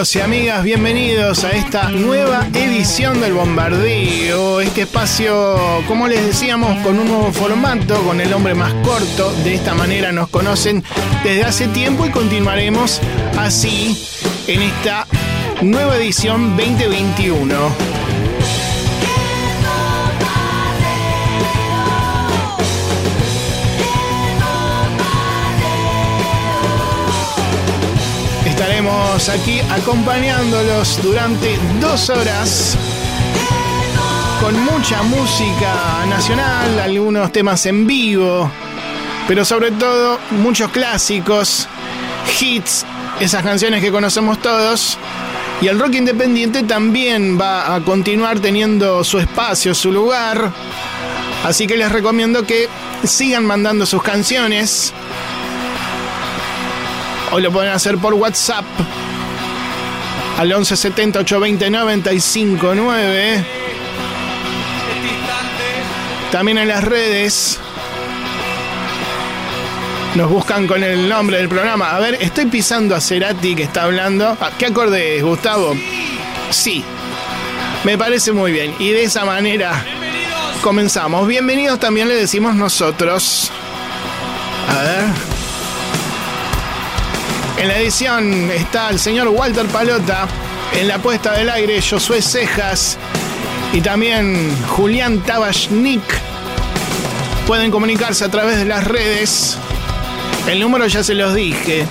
amigos 0.00 0.16
y 0.16 0.20
amigas, 0.20 0.64
bienvenidos 0.64 1.44
a 1.44 1.50
esta 1.50 1.90
nueva 1.90 2.48
edición 2.54 3.20
del 3.20 3.34
Bombardeo. 3.34 4.62
Este 4.62 4.82
espacio, 4.82 5.58
como 5.86 6.08
les 6.08 6.24
decíamos, 6.24 6.80
con 6.82 6.98
un 6.98 7.06
nuevo 7.06 7.30
formato, 7.32 8.02
con 8.04 8.18
el 8.18 8.30
nombre 8.30 8.54
más 8.54 8.72
corto. 8.82 9.30
De 9.44 9.54
esta 9.54 9.74
manera 9.74 10.10
nos 10.10 10.30
conocen 10.30 10.82
desde 11.22 11.44
hace 11.44 11.68
tiempo 11.68 12.06
y 12.06 12.10
continuaremos 12.10 12.98
así 13.38 13.94
en 14.46 14.62
esta 14.62 15.06
nueva 15.60 15.96
edición 15.96 16.56
2021. 16.56 17.99
Aquí 28.80 29.60
acompañándolos 29.70 31.02
durante 31.02 31.58
dos 31.80 32.08
horas 32.08 32.78
con 34.40 34.58
mucha 34.64 35.02
música 35.02 36.06
nacional, 36.08 36.78
algunos 36.78 37.30
temas 37.30 37.66
en 37.66 37.86
vivo, 37.86 38.50
pero 39.28 39.44
sobre 39.44 39.72
todo 39.72 40.18
muchos 40.30 40.70
clásicos, 40.70 41.68
hits, 42.40 42.86
esas 43.20 43.42
canciones 43.42 43.82
que 43.82 43.92
conocemos 43.92 44.40
todos. 44.40 44.96
Y 45.60 45.68
el 45.68 45.78
rock 45.78 45.96
independiente 45.96 46.62
también 46.62 47.38
va 47.38 47.74
a 47.74 47.80
continuar 47.80 48.40
teniendo 48.40 49.04
su 49.04 49.18
espacio, 49.18 49.74
su 49.74 49.92
lugar. 49.92 50.50
Así 51.44 51.66
que 51.66 51.76
les 51.76 51.92
recomiendo 51.92 52.46
que 52.46 52.66
sigan 53.04 53.44
mandando 53.44 53.84
sus 53.84 54.02
canciones 54.02 54.94
Hoy 57.32 57.42
lo 57.42 57.52
pueden 57.52 57.70
hacer 57.70 57.96
por 57.98 58.14
WhatsApp 58.14 58.64
al 60.38 60.48
1170 60.48 61.20
820 61.20 61.70
959. 61.70 63.44
También 66.32 66.58
en 66.58 66.68
las 66.68 66.82
redes. 66.82 67.60
Nos 70.16 70.28
buscan 70.28 70.66
con 70.66 70.82
el 70.82 71.08
nombre 71.08 71.36
del 71.36 71.48
programa. 71.48 71.94
A 71.94 72.00
ver, 72.00 72.18
estoy 72.20 72.46
pisando 72.46 72.96
a 72.96 73.00
Cerati 73.00 73.54
que 73.54 73.62
está 73.62 73.84
hablando. 73.84 74.36
Ah, 74.40 74.50
¿Qué 74.58 74.66
acorde 74.66 75.22
Gustavo? 75.22 75.74
Sí. 76.50 76.84
Me 77.84 77.96
parece 77.96 78.32
muy 78.32 78.50
bien. 78.50 78.74
Y 78.80 78.90
de 78.90 79.04
esa 79.04 79.24
manera 79.24 79.84
comenzamos. 80.62 81.28
Bienvenidos 81.28 81.78
también 81.78 82.08
le 82.08 82.16
decimos 82.16 82.56
nosotros. 82.56 83.52
A 84.68 84.82
ver. 84.82 85.29
En 87.58 87.68
la 87.68 87.78
edición 87.78 88.50
está 88.50 88.90
el 88.90 88.98
señor 88.98 89.28
Walter 89.28 89.66
Palota. 89.66 90.26
En 90.72 90.88
la 90.88 90.98
puesta 90.98 91.32
del 91.32 91.50
aire, 91.50 91.80
Josué 91.82 92.22
Cejas. 92.22 92.96
Y 93.72 93.80
también 93.80 94.56
Julián 94.68 95.20
Tabachnik. 95.20 96.02
Pueden 97.46 97.70
comunicarse 97.70 98.24
a 98.24 98.28
través 98.30 98.56
de 98.56 98.64
las 98.64 98.84
redes. 98.84 99.58
El 100.46 100.60
número 100.60 100.86
ya 100.86 101.02
se 101.02 101.14
los 101.14 101.34
dije. 101.34 101.86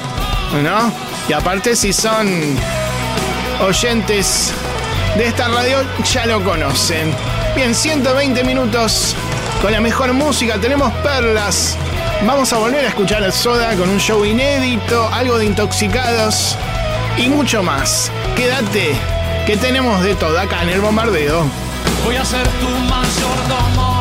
¿No? 0.64 0.92
Y 1.28 1.34
aparte, 1.34 1.76
si 1.76 1.94
son 1.94 2.28
oyentes 3.62 4.52
de 5.18 5.28
esta 5.28 5.48
radio, 5.48 5.80
ya 6.12 6.26
lo 6.26 6.44
conocen. 6.44 7.14
Bien, 7.56 7.76
120 7.76 8.44
minutos 8.44 9.16
con 9.62 9.72
la 9.72 9.82
mejor 9.82 10.14
música. 10.14 10.60
Tenemos 10.60 10.92
perlas 11.04 11.78
Vamos 12.26 12.52
a 12.52 12.58
volver 12.58 12.86
a 12.86 12.90
escuchar 12.90 13.24
el 13.24 13.32
Soda 13.32 13.76
con 13.76 13.90
un 13.90 13.98
show 13.98 14.26
inédito, 14.26 15.08
algo 15.14 15.38
de 15.38 15.46
intoxicados 15.46 16.58
y 17.18 17.30
mucho 17.30 17.64
más. 17.64 18.12
Quédate, 18.36 18.94
que 19.46 19.56
tenemos 19.56 20.04
de 20.04 20.16
todo 20.16 20.38
acá 20.38 20.64
en 20.64 20.70
el 20.70 20.82
bombardeo. 20.82 21.46
Voy 22.04 22.18
a 22.18 22.26
ser 22.26 22.46
tu 22.46 22.68
mayordomo 22.68 23.99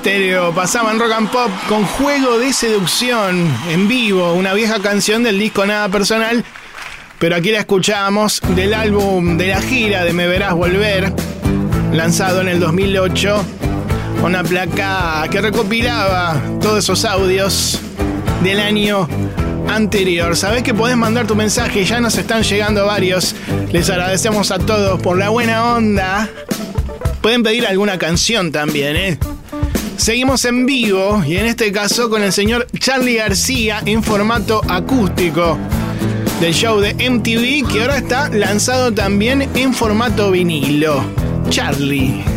Soda 0.00 0.12
Stereo 0.12 0.54
pasaban 0.54 0.98
rock 0.98 1.12
and 1.12 1.30
pop 1.30 1.50
con 1.68 1.84
juego 1.84 2.38
de 2.38 2.52
seducción 2.52 3.46
en 3.70 3.86
vivo, 3.86 4.32
una 4.32 4.54
vieja 4.54 4.80
canción 4.80 5.22
del 5.22 5.38
disco 5.38 5.66
Nada 5.66 5.88
Personal 5.88 6.44
pero 7.18 7.36
aquí 7.36 7.50
la 7.50 7.60
escuchamos 7.60 8.40
del 8.56 8.72
álbum 8.72 9.36
de 9.36 9.48
la 9.48 9.60
gira 9.60 10.04
de 10.04 10.14
Me 10.14 10.26
Verás 10.26 10.54
Volver, 10.54 11.12
lanzado 11.92 12.40
en 12.40 12.48
el 12.48 12.60
2008, 12.60 13.44
una 14.24 14.42
placa 14.42 15.26
que 15.30 15.42
recopilaba 15.42 16.40
todos 16.62 16.78
esos 16.78 17.04
audios 17.04 17.78
del 18.42 18.58
año 18.58 19.06
anterior. 19.68 20.34
Sabes 20.34 20.62
que 20.62 20.72
podés 20.72 20.96
mandar 20.96 21.26
tu 21.26 21.36
mensaje, 21.36 21.84
ya 21.84 22.00
nos 22.00 22.16
están 22.16 22.42
llegando 22.42 22.86
varios. 22.86 23.34
Les 23.70 23.90
agradecemos 23.90 24.50
a 24.50 24.58
todos 24.58 24.98
por 25.02 25.18
la 25.18 25.28
buena 25.28 25.74
onda. 25.74 26.26
Pueden 27.20 27.42
pedir 27.42 27.66
alguna 27.66 27.98
canción 27.98 28.50
también, 28.50 28.96
¿eh? 28.96 29.18
Seguimos 30.00 30.46
en 30.46 30.64
vivo 30.64 31.22
y 31.26 31.36
en 31.36 31.44
este 31.44 31.70
caso 31.72 32.08
con 32.08 32.22
el 32.22 32.32
señor 32.32 32.66
Charlie 32.78 33.16
García 33.16 33.82
en 33.84 34.02
formato 34.02 34.62
acústico 34.66 35.58
del 36.40 36.54
show 36.54 36.80
de 36.80 36.94
MTV 36.94 37.70
que 37.70 37.82
ahora 37.82 37.98
está 37.98 38.30
lanzado 38.30 38.94
también 38.94 39.46
en 39.54 39.74
formato 39.74 40.30
vinilo. 40.30 41.04
Charlie. 41.50 42.29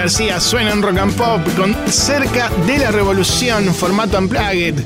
García 0.00 0.40
suena 0.40 0.70
en 0.70 0.80
rock 0.80 0.96
and 0.96 1.14
pop 1.14 1.42
con 1.58 1.76
Cerca 1.86 2.50
de 2.66 2.78
la 2.78 2.90
Revolución, 2.90 3.66
formato 3.74 4.16
unplugged 4.16 4.76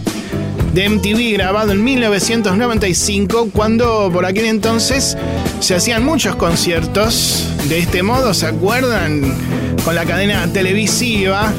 de 0.72 0.88
MTV 0.88 1.34
grabado 1.34 1.70
en 1.70 1.84
1995 1.84 3.50
cuando 3.52 4.10
por 4.12 4.26
aquel 4.26 4.46
entonces 4.46 5.16
se 5.60 5.76
hacían 5.76 6.04
muchos 6.04 6.34
conciertos 6.34 7.46
de 7.68 7.78
este 7.78 8.02
modo, 8.02 8.34
¿se 8.34 8.46
acuerdan? 8.46 9.36
Con 9.84 9.94
la 9.94 10.04
cadena 10.04 10.48
televisiva 10.52 11.52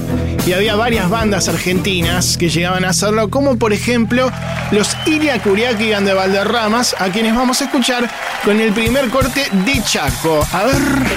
y 0.46 0.52
había 0.52 0.76
varias 0.76 1.10
bandas 1.10 1.48
argentinas 1.48 2.36
que 2.38 2.50
llegaban 2.50 2.84
a 2.84 2.90
hacerlo, 2.90 3.30
como 3.30 3.58
por 3.58 3.72
ejemplo 3.72 4.34
los 4.72 4.98
Iria 5.06 5.42
Kuriaki 5.42 5.86
de 5.86 6.14
Valderramas, 6.14 6.94
a 7.00 7.08
quienes 7.08 7.34
vamos 7.34 7.62
a 7.62 7.66
escuchar 7.66 8.12
con 8.44 8.60
el 8.60 8.74
primer 8.74 9.08
corte 9.08 9.48
de 9.66 9.82
Chaco. 9.82 10.46
A 10.52 10.66
ver. 10.66 11.15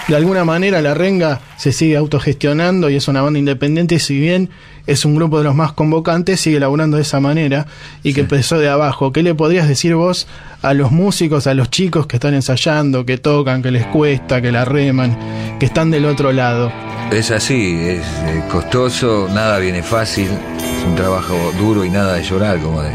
De 0.09 0.17
alguna 0.17 0.45
manera 0.45 0.81
la 0.81 0.95
Renga 0.95 1.41
se 1.57 1.73
sigue 1.73 1.97
autogestionando 1.97 2.91
y 2.91 2.97
es 2.97 3.07
una 3.09 3.23
banda 3.23 3.39
independiente, 3.39 3.99
si 4.01 4.19
bien 4.19 4.51
es 4.87 5.05
un 5.05 5.15
grupo 5.15 5.39
de 5.39 5.45
los 5.45 5.55
más 5.55 5.73
convocantes, 5.73 6.41
sigue 6.41 6.59
laburando 6.59 6.97
de 6.97 7.03
esa 7.03 7.21
manera 7.21 7.67
y 8.03 8.13
que 8.15 8.21
empezó 8.23 8.59
de 8.59 8.69
abajo. 8.69 9.13
¿Qué 9.13 9.23
le 9.23 9.35
podrías 9.35 9.69
decir 9.69 9.95
vos 9.95 10.27
a 10.63 10.75
los 10.75 10.91
músicos, 10.91 11.47
a 11.47 11.55
los 11.55 11.71
chicos 11.71 12.07
que 12.09 12.17
están 12.17 12.35
ensayando, 12.35 13.05
que 13.07 13.19
tocan, 13.19 13.63
que 13.63 13.71
les 13.71 13.87
cuesta, 13.87 14.41
que 14.43 14.51
la 14.51 14.65
reman, 14.65 15.17
que 15.61 15.67
están 15.67 15.91
del 15.93 16.07
otro 16.07 16.33
lado? 16.33 16.73
Es 17.13 17.31
así, 17.31 17.77
es 17.81 18.01
eh, 18.25 18.43
costoso, 18.51 19.29
nada 19.33 19.59
viene 19.59 19.83
fácil, 19.83 20.29
es 20.59 20.85
un 20.87 20.97
trabajo 20.97 21.37
duro 21.59 21.85
y 21.85 21.91
nada 21.91 22.15
de 22.15 22.25
llorar, 22.25 22.59
como 22.59 22.83
de- 22.83 22.95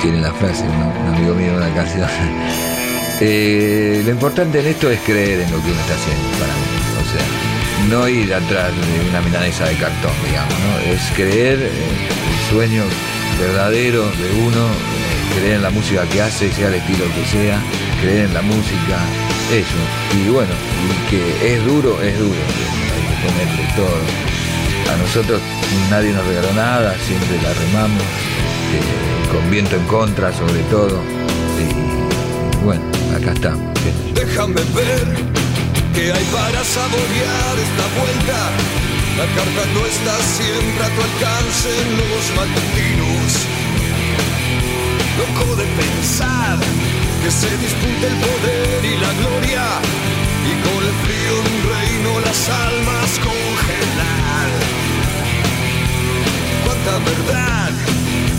tiene 0.00 0.20
la 0.22 0.32
frase 0.32 0.62
un, 0.64 0.70
un 1.08 1.14
amigo 1.14 1.34
mío 1.34 1.48
en 1.48 1.56
una 1.56 1.74
canción. 1.74 2.08
Eh, 3.22 4.00
lo 4.02 4.12
importante 4.12 4.60
en 4.60 4.66
esto 4.66 4.90
es 4.90 4.98
creer 5.00 5.40
en 5.40 5.50
lo 5.50 5.62
que 5.62 5.70
uno 5.70 5.80
está 5.80 5.94
haciendo 5.94 6.26
para 6.40 6.54
mí, 6.54 6.68
o 6.96 7.04
sea, 7.04 7.88
no 7.90 8.08
ir 8.08 8.32
atrás 8.32 8.72
de 8.72 9.10
una 9.10 9.20
milanesa 9.20 9.66
de 9.66 9.74
cartón, 9.74 10.12
digamos, 10.26 10.54
¿no? 10.58 10.90
Es 10.90 11.02
creer 11.14 11.60
en 11.60 11.68
el 11.68 12.50
sueño 12.50 12.82
verdadero 13.38 14.04
de 14.04 14.30
uno, 14.46 14.64
eh, 14.64 15.36
creer 15.36 15.56
en 15.56 15.62
la 15.62 15.70
música 15.70 16.06
que 16.08 16.22
hace, 16.22 16.50
sea 16.50 16.68
el 16.68 16.74
estilo 16.76 17.04
que 17.14 17.26
sea, 17.26 17.60
creer 18.00 18.24
en 18.24 18.32
la 18.32 18.40
música, 18.40 18.96
eso. 19.52 19.80
Y 20.16 20.30
bueno, 20.30 20.54
que 21.10 21.54
es 21.54 21.62
duro, 21.66 22.00
es 22.00 22.18
duro, 22.18 22.40
hay 22.40 23.02
que 23.04 23.28
ponerle 23.28 23.74
todo. 23.76 24.94
A 24.94 24.96
nosotros 24.96 25.42
nadie 25.90 26.12
nos 26.12 26.26
regaló 26.26 26.54
nada, 26.54 26.96
siempre 27.06 27.36
la 27.42 27.52
remamos, 27.52 28.02
eh, 28.02 29.30
con 29.30 29.50
viento 29.50 29.76
en 29.76 29.84
contra 29.84 30.32
sobre 30.32 30.60
todo. 30.70 31.02
Y 31.60 32.64
bueno, 32.64 32.99
acá. 33.28 33.54
Déjame 34.14 34.62
ver 34.74 35.06
qué 35.94 36.12
hay 36.12 36.24
para 36.32 36.64
saborear 36.64 37.54
esta 37.66 37.86
vuelta. 37.98 38.38
La 39.18 39.26
carta 39.36 39.62
no 39.74 39.82
está 39.84 40.16
siempre 40.36 40.84
a 40.84 40.90
tu 40.94 41.00
alcance 41.08 41.68
en 41.82 41.90
los 42.00 42.24
matutinos. 42.38 43.30
Loco 45.18 45.56
de 45.56 45.66
pensar 45.82 46.58
que 47.22 47.30
se 47.30 47.50
dispute 47.58 48.06
el 48.06 48.16
poder 48.24 48.84
y 48.84 48.96
la 49.04 49.12
gloria. 49.20 49.64
Y 50.48 50.52
con 50.64 50.80
el 50.88 50.96
frío 51.04 51.34
de 51.44 51.50
un 51.52 51.62
reino 51.74 52.20
las 52.20 52.48
almas 52.48 53.10
congelar. 53.28 54.48
Cuánta 56.64 56.94
verdad, 57.10 57.72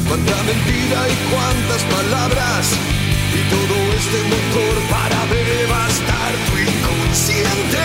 cuánta 0.08 0.36
mentira 0.44 1.00
y 1.10 1.16
cuántas 1.30 1.82
palabras 1.96 3.01
y 3.34 3.42
todo 3.50 3.76
este 3.94 4.20
motor 4.24 4.76
para 4.90 5.20
devastar 5.28 6.32
tu 6.48 6.54
inconsciente. 6.58 7.84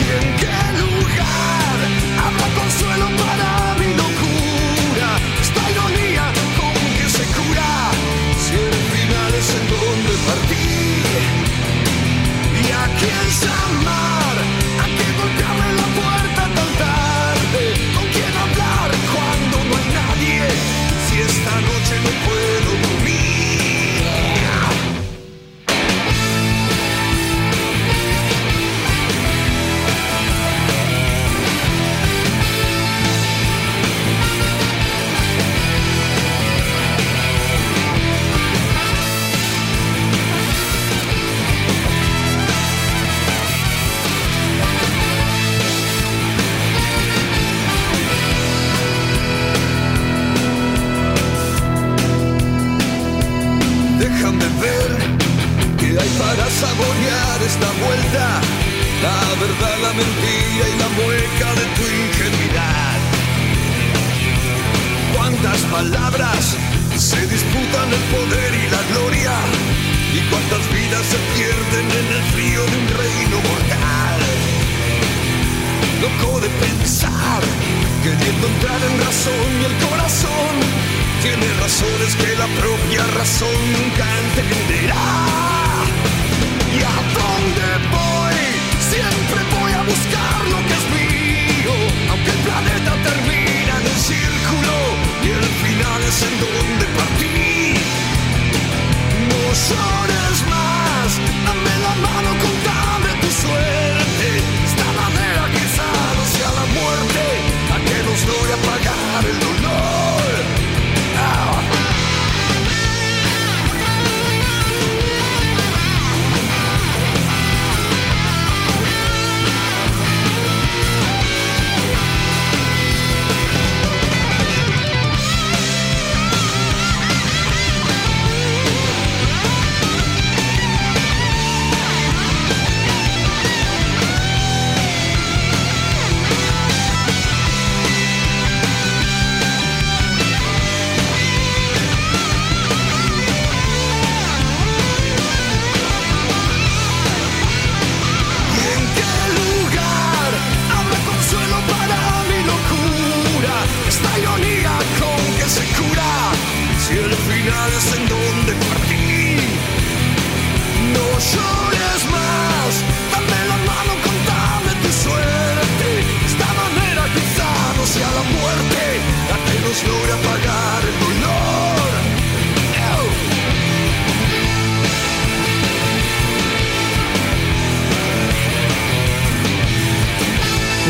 ¿Y 0.00 0.04
en 0.18 0.26
qué 0.40 0.60
lugar 0.80 1.78
habrá 2.24 2.48
consuelo 2.60 3.06
para 3.22 3.48
mi 3.80 3.90
locura? 4.02 5.08
Esta 5.40 5.62
ironía 5.70 6.24
con 6.58 6.74
que 6.96 7.08
se 7.16 7.24
cura, 7.36 7.70
si 8.44 8.54
el 8.54 8.80
final 8.94 9.34
es 9.34 9.48
en 9.58 9.64
donde 9.72 10.12
partí. 10.28 10.70
¿Y 12.62 12.72
a 12.72 12.84
quién 12.98 13.26
sabe? 13.40 13.61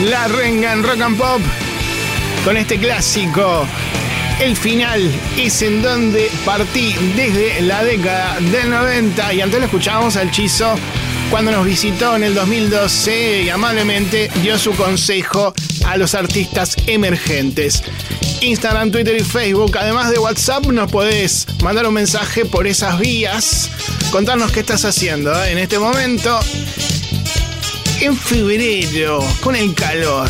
La 0.02 0.26
Rengan 0.26 0.82
Rock 0.82 1.00
and 1.00 1.16
Pop 1.16 1.40
con 2.44 2.56
este 2.56 2.76
clásico. 2.76 3.66
El 4.40 4.56
final 4.56 5.08
es 5.36 5.62
en 5.62 5.80
donde 5.80 6.28
partí 6.44 6.92
desde 7.14 7.60
la 7.62 7.84
década 7.84 8.40
del 8.40 8.70
90 8.70 9.34
y 9.34 9.40
antes 9.40 9.60
lo 9.60 9.66
escuchábamos 9.66 10.16
al 10.16 10.32
Chizo 10.32 10.74
cuando 11.30 11.52
nos 11.52 11.64
visitó 11.64 12.16
en 12.16 12.24
el 12.24 12.34
2012 12.34 13.42
y 13.42 13.48
amablemente 13.48 14.28
dio 14.42 14.58
su 14.58 14.72
consejo 14.72 15.54
a 15.86 15.96
los 15.96 16.16
artistas 16.16 16.76
emergentes. 16.86 17.84
Instagram, 18.40 18.90
Twitter 18.90 19.16
y 19.16 19.24
Facebook, 19.24 19.78
además 19.78 20.10
de 20.10 20.18
WhatsApp, 20.18 20.66
nos 20.66 20.90
podés 20.90 21.46
mandar 21.62 21.86
un 21.86 21.94
mensaje 21.94 22.44
por 22.44 22.66
esas 22.66 22.98
vías, 22.98 23.70
contarnos 24.10 24.50
qué 24.50 24.60
estás 24.60 24.84
haciendo 24.84 25.32
¿eh? 25.44 25.52
en 25.52 25.58
este 25.58 25.78
momento 25.78 26.40
en 28.02 28.16
febrero, 28.16 29.20
con 29.40 29.54
el 29.54 29.74
calor. 29.74 30.28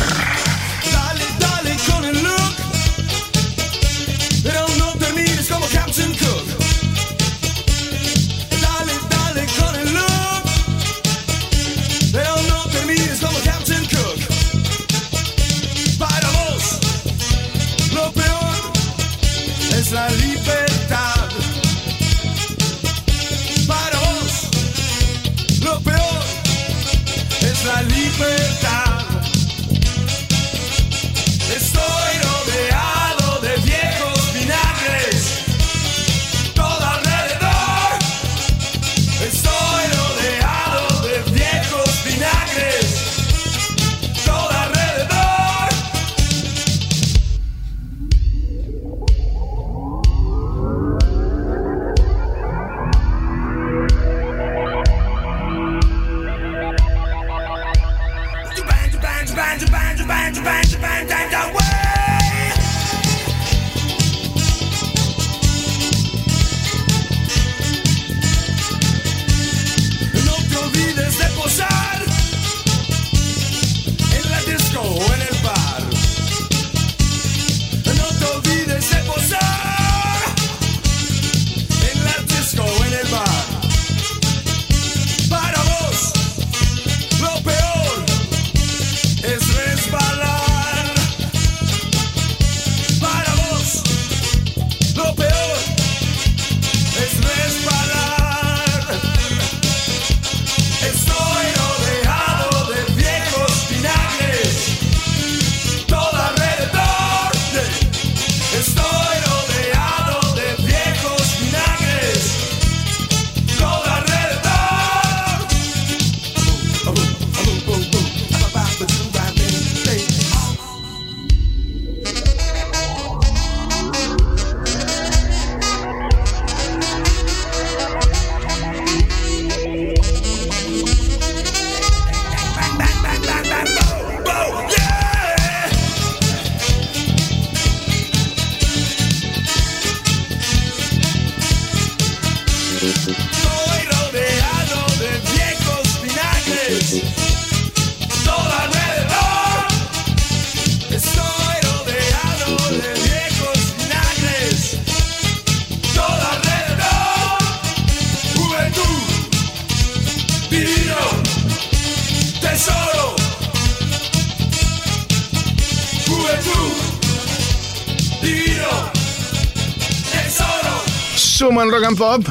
Suman 171.63 171.71
Rock 171.71 171.85
and 171.85 171.97
Pop. 171.97 172.25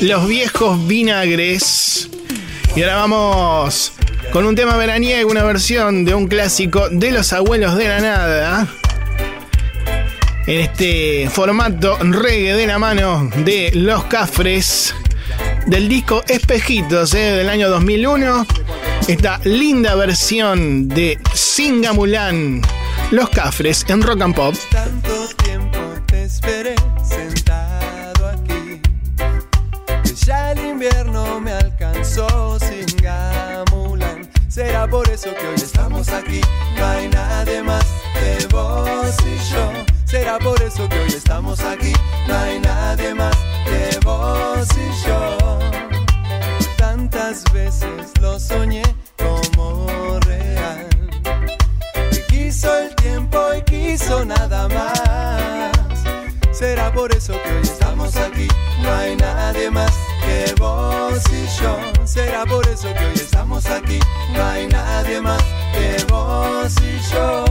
Los 0.00 0.26
viejos 0.26 0.84
vinagres. 0.88 2.08
Y 2.74 2.82
ahora 2.82 2.96
vamos 2.96 3.92
con 4.32 4.46
un 4.46 4.56
tema 4.56 4.76
veraniego, 4.76 5.30
una 5.30 5.44
versión 5.44 6.04
de 6.04 6.12
un 6.12 6.26
clásico 6.26 6.88
de 6.88 7.12
los 7.12 7.32
abuelos 7.32 7.76
de 7.76 7.88
la 7.88 8.00
nada. 8.00 8.68
En 10.46 10.60
este 10.60 11.28
formato 11.30 11.96
reggae 12.00 12.54
de 12.54 12.66
la 12.66 12.80
mano 12.80 13.30
de 13.44 13.70
Los 13.74 14.04
Cafres. 14.04 14.92
Del 15.66 15.88
disco 15.88 16.24
Espejitos 16.26 17.14
eh, 17.14 17.18
del 17.18 17.48
año 17.48 17.68
2001. 17.68 18.46
Esta 19.06 19.40
linda 19.44 19.94
versión 19.94 20.88
de 20.88 21.18
Singamulán. 21.32 22.60
Los 23.12 23.28
Cafres 23.28 23.84
en 23.88 24.02
Rock 24.02 24.22
and 24.22 24.34
Pop. 24.34 24.54
Será 34.54 34.86
por 34.86 35.08
eso 35.10 35.34
que 35.34 35.48
hoy 35.48 35.56
estamos 35.56 36.08
aquí. 36.10 36.40
No 36.78 36.86
hay 36.86 37.08
nadie 37.08 37.60
más 37.60 37.84
que 38.14 38.46
vos 38.54 39.16
y 39.26 39.52
yo. 39.52 39.72
Será 40.04 40.38
por 40.38 40.62
eso 40.62 40.88
que 40.88 40.96
hoy 40.96 41.08
estamos 41.08 41.58
aquí. 41.58 41.92
No 42.28 42.38
hay 42.38 42.60
nadie 42.60 43.14
más 43.14 43.36
que 43.64 43.98
vos 44.04 44.68
y 44.76 45.08
yo. 45.08 45.58
Tantas 46.76 47.42
veces 47.52 48.12
lo 48.20 48.38
soñé 48.38 48.84
como 49.18 50.20
real. 50.20 50.88
Que 52.12 52.24
quiso 52.28 52.78
el 52.78 52.94
tiempo 52.94 53.40
y 53.58 53.62
quiso 53.62 54.24
nada 54.24 54.68
más. 54.68 56.56
Será 56.56 56.92
por 56.92 57.12
eso 57.12 57.32
que 57.42 57.50
hoy 57.54 57.62
estamos 57.64 58.14
aquí. 58.14 58.46
No 58.82 58.94
hay 58.94 59.16
nadie 59.16 59.68
más 59.68 59.92
que 60.44 60.54
vos 60.54 61.22
y 61.32 61.62
yo. 61.62 61.78
Será 62.04 62.44
por 62.44 62.66
eso 62.68 62.92
que 62.94 63.04
hoy 63.04 63.14
estamos 63.14 63.66
aquí. 63.66 63.98
No 64.32 64.44
hay 64.44 64.66
nadie 64.66 65.20
más 65.20 65.42
que 65.72 66.04
vos 66.10 66.74
y 66.82 67.12
yo. 67.12 67.44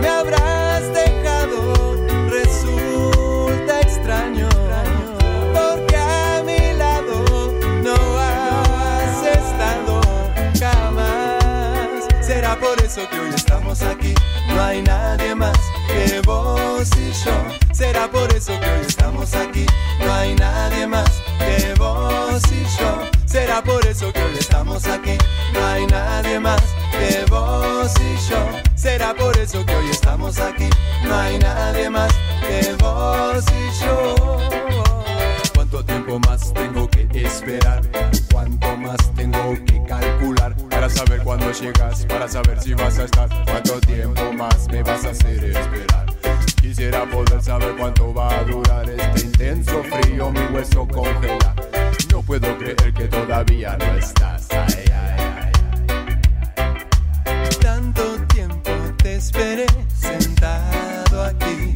Me 0.00 0.08
habrás 0.08 0.82
dejado, 0.92 1.96
resulta 2.28 3.80
extraño. 3.80 4.48
Porque 5.52 5.96
a 5.96 6.42
mi 6.44 6.72
lado 6.76 7.52
no 7.82 8.18
has 8.18 9.26
estado 9.26 10.00
jamás. 10.58 12.06
Será 12.20 12.56
por 12.58 12.80
eso 12.82 13.08
que 13.08 13.18
hoy 13.20 13.30
estamos 13.34 13.82
aquí. 13.82 14.14
No 14.48 14.62
hay 14.62 14.82
nadie 14.82 15.34
más 15.34 15.58
que 15.88 16.20
vos 16.20 16.88
y 16.96 17.12
yo. 17.24 17.34
Será 17.72 18.08
por 18.10 18.32
eso 18.32 18.52
que 18.60 18.70
hoy 18.70 18.86
estamos 18.86 19.34
aquí. 19.34 19.66
No 20.04 20.12
hay 20.12 20.34
nadie 20.34 20.86
más 20.86 21.10
que 21.38 21.74
vos 21.78 22.42
y 22.52 22.62
yo. 22.78 23.08
Será 23.26 23.62
por 23.62 23.84
eso 23.86 24.12
que 24.12 24.22
hoy 24.22 24.36
estamos 24.38 24.86
aquí. 24.86 25.16
No 25.52 25.66
hay 25.66 25.86
nadie 25.86 26.38
más 26.38 26.62
que 26.92 27.24
vos 27.30 27.92
y 28.00 28.30
yo. 28.30 28.38
Será 28.74 29.14
por 29.14 29.36
eso 29.38 29.64
que 29.66 29.74
hoy 29.74 29.90
estamos 29.90 30.38
aquí. 30.38 30.68
No 31.04 31.18
hay 31.18 31.38
nadie 31.38 31.90
más 31.90 32.12
que 32.46 32.74
vos 32.78 33.44
y 33.52 33.84
yo. 33.84 34.14
¿Cuánto 35.54 35.84
tiempo 35.84 36.18
más 36.20 36.52
tengo 36.54 36.88
que 36.88 37.08
esperar? 37.24 37.82
¿Cuánto 38.32 38.76
más 38.76 39.14
tengo 39.14 39.54
que 39.66 39.82
calcular? 39.86 40.37
Saber 40.88 41.22
cuándo 41.22 41.52
llegas, 41.52 42.04
para 42.06 42.26
saber 42.26 42.60
si 42.60 42.74
vas 42.74 42.98
a 42.98 43.04
estar. 43.04 43.28
¿Cuánto 43.44 43.80
tiempo 43.80 44.32
más 44.32 44.66
me 44.68 44.82
vas 44.82 45.04
a 45.04 45.10
hacer 45.10 45.44
esperar? 45.44 46.06
Quisiera 46.60 47.08
poder 47.08 47.40
saber 47.40 47.76
cuánto 47.76 48.12
va 48.12 48.40
a 48.40 48.42
durar 48.44 48.88
este 48.90 49.20
intenso 49.26 49.82
frío, 49.84 50.30
mi 50.30 50.40
hueso 50.54 50.88
congela. 50.88 51.54
No 52.10 52.22
puedo 52.22 52.58
creer 52.58 52.92
que 52.94 53.04
todavía 53.04 53.76
no 53.76 53.94
estás. 53.96 54.48
Ay, 54.50 54.84
ay, 54.92 55.52
ay. 56.46 57.48
Tanto 57.60 58.02
tiempo 58.34 58.70
te 59.02 59.16
esperé 59.16 59.66
sentado 59.94 61.24
aquí 61.24 61.72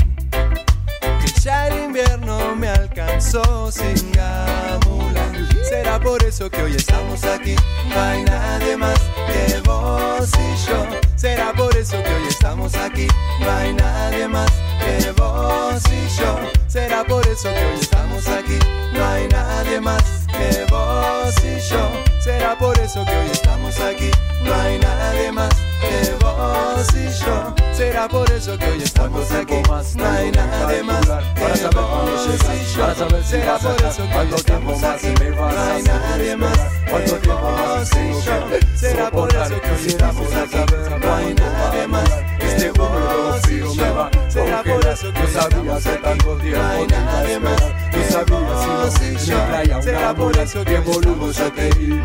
que 1.21 1.41
ya 1.41 1.69
el 1.69 1.85
invierno 1.85 2.57
me 2.57 2.69
alcanzó 3.03 3.71
sin 3.71 4.13
gamulan. 4.13 5.49
Será 5.69 5.99
por 6.01 6.23
eso 6.23 6.51
que 6.51 6.63
hoy 6.63 6.75
estamos 6.77 7.25
aquí. 7.25 7.55
No 7.89 8.01
hay 8.01 8.25
nadie 8.25 8.77
más 8.77 8.99
que 9.27 9.61
vos 9.61 10.31
y 10.39 10.69
yo. 10.69 10.87
Será 11.17 11.53
por 11.53 11.77
eso 11.77 12.03
que 12.03 12.15
hoy 12.15 12.29
estamos 12.29 12.75
aquí. 12.75 13.07
No 13.41 13.51
hay 13.51 13.75
nadie 13.75 14.29
más 14.29 14.51
que 14.81 15.13
vos 15.13 15.83
y 15.87 16.21
yo. 16.21 16.39
Será 16.69 17.05
por 17.05 17.27
eso 17.27 17.53
que 17.53 17.65
hoy 17.65 17.81
estamos 17.81 18.27
aquí. 18.29 18.59
No 18.93 19.07
hay 19.07 19.29
nadie 19.29 19.81
más 19.81 20.27
que 20.27 20.65
vos 20.71 21.35
y 21.45 21.61
yo. 21.71 21.91
Será 22.21 22.57
por 22.59 22.79
eso 22.79 23.05
que 23.05 23.17
hoy 23.17 23.31
estamos 23.33 23.79
aquí. 23.81 24.11
No 24.45 24.55
hay 24.55 24.79
nadie 24.79 25.33
más 25.33 25.55
que 25.81 26.15
vos 26.25 26.87
y 26.95 27.25
yo. 27.25 27.55
Será 27.73 28.09
por 28.09 28.31
eso 28.31 28.59
que 28.59 28.67
hoy 28.67 28.83
estamos 28.83 29.31
aquí. 29.31 29.55
No 29.97 30.11
hay 30.11 30.31
nadie 30.31 30.83
más 30.83 31.07
para 31.07 31.57
saber 31.57 31.71
cuándo 31.73 32.27
llegas. 32.27 32.77
Para 32.77 32.95
saber 32.95 33.25
si 33.25 33.31
será 33.31 33.59
por 33.59 33.83
eso 33.83 34.09
que 34.09 34.19
hoy 34.19 34.35
estamos 34.35 34.83
aquí. 34.83 35.07
No 35.09 35.49
hay 35.49 35.83
nadie 35.83 36.37
más 36.37 36.59
cuánto 36.91 37.17
tiempo 37.17 37.51
vos 37.51 37.91
y 37.93 38.27
yo. 38.27 38.77
Será 38.77 39.11
por 39.11 39.35
eso 39.35 39.61
que 39.61 39.71
hoy 39.71 39.87
estamos 39.87 40.35
aquí. 40.35 40.57
No 41.03 41.15
hay 41.15 41.35
nadie 41.35 41.87
más 41.87 42.33
este 42.53 42.71
húmedo 42.71 43.39
frío 43.43 43.75
me 43.75 43.91
va 43.91 44.11
Será 44.29 44.63
por 44.63 44.87
eso 44.87 45.13
que 45.13 45.21
no 45.21 45.29
sabía 45.29 45.75
hace 45.75 45.97
tanto 45.97 46.37
tiempo 46.37 46.63
no 46.63 46.71
hay 46.71 46.87
nadie 46.87 47.39
más 47.39 47.61
no 47.61 48.05
sabía 48.11 48.91
si 49.19 49.31
no 49.31 49.47
traía 49.47 49.83
Será 49.83 50.15
por 50.15 50.37
eso 50.37 50.65
que 50.65 50.79
boludo 50.81 51.33
yo 51.33 51.53
te 51.53 51.71
vi 51.71 52.03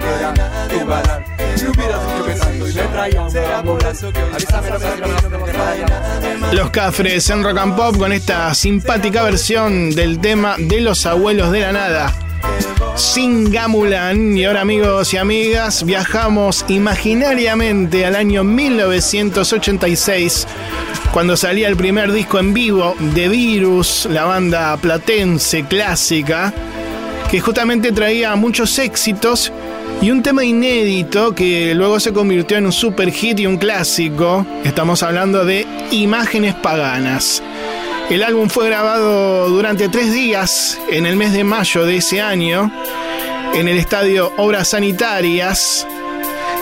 Si 1.56 1.65
hubieras 1.65 2.08
dicho 2.08 2.26
que 2.26 2.26
tanto 2.35 2.69
y 2.69 2.73
me 2.73 2.83
traía 2.83 3.21
un 3.21 3.31
Será 3.31 3.63
por 3.63 3.85
eso 3.85 4.11
que 4.11 4.19
avísame 4.19 4.69
no 4.69 4.79
sabía 4.79 5.15
que 5.15 5.29
no 5.29 5.39
me 5.39 5.51
traía 5.51 6.53
Los 6.53 6.69
Cafres 6.69 7.29
en 7.29 7.43
Rock 7.43 7.57
and 7.57 7.75
Pop 7.75 7.97
con 7.97 8.11
esta 8.11 8.53
simpática 8.53 9.23
versión 9.23 9.91
del 9.91 10.19
tema 10.19 10.55
de 10.57 10.81
los 10.81 11.05
abuelos 11.05 11.51
de 11.51 11.61
la 11.61 11.71
nada. 11.71 12.13
Singamulan. 12.95 14.37
Y 14.37 14.45
ahora 14.45 14.61
amigos 14.61 15.13
y 15.13 15.17
amigas, 15.17 15.83
viajamos 15.83 16.65
imaginariamente 16.67 18.05
al 18.05 18.15
año 18.15 18.43
1986, 18.43 20.47
cuando 21.11 21.37
salía 21.37 21.67
el 21.67 21.77
primer 21.77 22.11
disco 22.11 22.39
en 22.39 22.53
vivo 22.53 22.95
de 22.99 23.29
Virus, 23.29 24.07
la 24.09 24.25
banda 24.25 24.75
platense 24.77 25.65
clásica, 25.65 26.53
que 27.29 27.39
justamente 27.39 27.91
traía 27.91 28.35
muchos 28.35 28.79
éxitos 28.79 29.51
y 30.01 30.12
un 30.12 30.21
tema 30.21 30.43
inédito 30.43 31.33
que 31.33 31.73
luego 31.73 31.99
se 31.99 32.13
convirtió 32.13 32.57
en 32.57 32.65
un 32.65 32.71
super 32.71 33.12
hit 33.12 33.39
y 33.39 33.47
un 33.47 33.57
clásico. 33.57 34.45
Estamos 34.63 35.03
hablando 35.03 35.45
de 35.45 35.65
Imágenes 35.91 36.53
Paganas. 36.55 37.41
El 38.10 38.23
álbum 38.23 38.49
fue 38.49 38.67
grabado 38.67 39.49
durante 39.49 39.89
tres 39.89 40.13
días 40.13 40.79
en 40.89 41.05
el 41.05 41.15
mes 41.15 41.33
de 41.33 41.43
mayo 41.43 41.86
de 41.86 41.97
ese 41.97 42.21
año 42.21 42.71
en 43.53 43.67
el 43.67 43.77
estadio 43.77 44.31
Obras 44.38 44.69
Sanitarias 44.69 45.88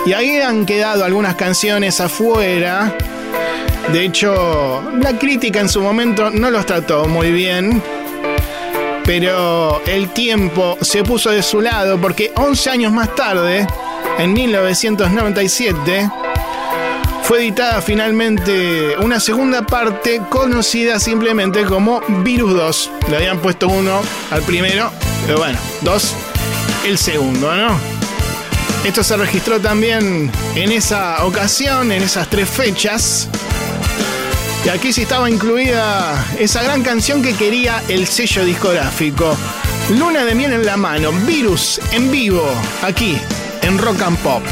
y 0.05 0.13
ahí 0.13 0.37
han 0.39 0.65
quedado 0.65 1.03
algunas 1.03 1.35
canciones 1.35 1.99
afuera. 1.99 2.95
De 3.91 4.05
hecho, 4.05 4.81
la 5.01 5.19
crítica 5.19 5.59
en 5.59 5.69
su 5.69 5.81
momento 5.81 6.31
no 6.31 6.49
los 6.49 6.65
trató 6.65 7.07
muy 7.07 7.31
bien, 7.31 7.81
pero 9.05 9.81
el 9.85 10.09
tiempo 10.09 10.77
se 10.81 11.03
puso 11.03 11.29
de 11.29 11.43
su 11.43 11.61
lado 11.61 11.99
porque 11.99 12.31
11 12.35 12.69
años 12.69 12.91
más 12.91 13.15
tarde, 13.15 13.67
en 14.17 14.33
1997, 14.33 16.09
fue 17.23 17.39
editada 17.39 17.81
finalmente 17.81 18.95
una 18.99 19.19
segunda 19.19 19.65
parte 19.65 20.21
conocida 20.29 20.99
simplemente 20.99 21.63
como 21.65 22.01
Virus 22.23 22.53
2. 22.53 22.91
Le 23.09 23.17
habían 23.17 23.39
puesto 23.39 23.67
uno 23.67 24.01
al 24.31 24.41
primero, 24.43 24.91
pero 25.25 25.39
bueno, 25.39 25.57
dos 25.81 26.13
el 26.85 26.97
segundo, 26.97 27.55
¿no? 27.55 27.75
Esto 28.83 29.03
se 29.03 29.17
registró 29.17 29.59
también 29.59 30.31
en 30.53 30.71
esa 30.71 31.25
ocasión, 31.25 31.91
en 31.91 32.03
esas 32.03 32.29
tres 32.29 32.47
fechas. 32.47 33.27
Y 34.65 34.69
aquí 34.69 34.91
sí 34.91 35.03
estaba 35.03 35.29
incluida 35.29 36.25
esa 36.39 36.63
gran 36.63 36.81
canción 36.81 37.21
que 37.21 37.35
quería 37.35 37.83
el 37.87 38.07
sello 38.07 38.43
discográfico. 38.43 39.37
Luna 39.91 40.25
de 40.25 40.33
miel 40.33 40.53
en 40.53 40.65
la 40.65 40.75
mano, 40.75 41.11
Virus 41.27 41.79
en 41.91 42.09
vivo, 42.09 42.43
aquí 42.81 43.15
en 43.61 43.77
Rock 43.77 44.01
and 44.01 44.17
Pop. 44.17 44.43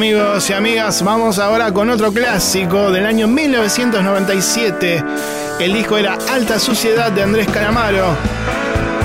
Amigos 0.00 0.48
y 0.48 0.54
amigas, 0.54 1.02
vamos 1.02 1.38
ahora 1.38 1.74
con 1.74 1.90
otro 1.90 2.10
clásico 2.10 2.90
del 2.90 3.04
año 3.04 3.28
1997. 3.28 5.04
El 5.58 5.74
disco 5.74 5.98
era 5.98 6.16
Alta 6.32 6.58
Suciedad 6.58 7.12
de 7.12 7.22
Andrés 7.22 7.46
Calamaro. 7.48 8.16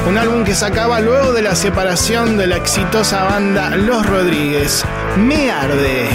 Un 0.07 0.17
álbum 0.17 0.45
que 0.45 0.55
sacaba 0.55 1.01
luego 1.01 1.33
de 1.33 1.41
la 1.41 1.53
separación 1.53 2.37
de 2.37 2.47
la 2.47 2.55
exitosa 2.55 3.25
banda 3.25 3.75
Los 3.75 4.05
Rodríguez. 4.05 4.85
Me 5.17 5.51
arde. 5.51 6.07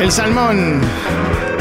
El 0.00 0.10
salmón 0.10 0.80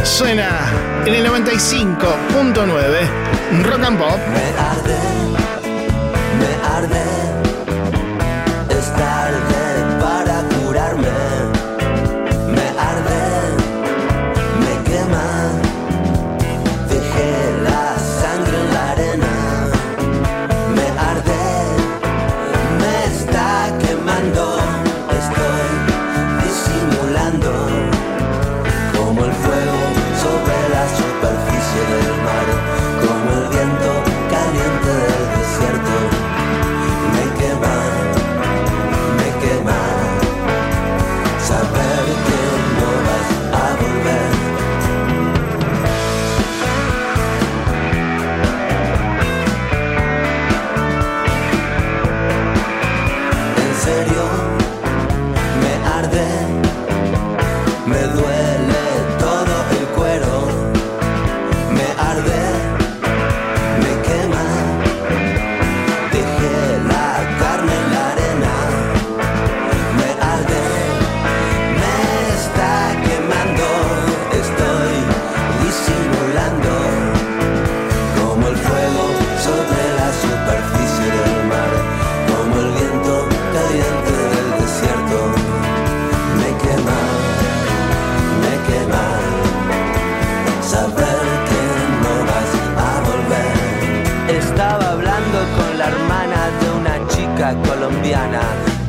suena 0.05 0.71
en 1.05 1.15
el 1.15 1.25
95.9 1.25 3.63
Rock 3.63 3.83
and 3.83 3.99
Pop. 3.99 4.17
Me 4.33 4.53
arde, 4.57 4.95
me 6.39 6.55
arde, 6.65 7.30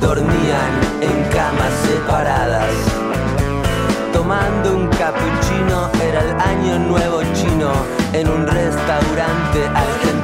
dormían 0.00 0.72
en 1.00 1.22
camas 1.30 1.72
separadas. 1.86 2.70
Tomando 4.12 4.76
un 4.76 4.88
cappuccino 4.88 5.90
era 6.02 6.20
el 6.20 6.40
año 6.40 6.78
nuevo 6.78 7.22
chino 7.34 7.72
en 8.12 8.28
un 8.28 8.46
restaurante 8.46 9.60
argentino. 9.74 10.22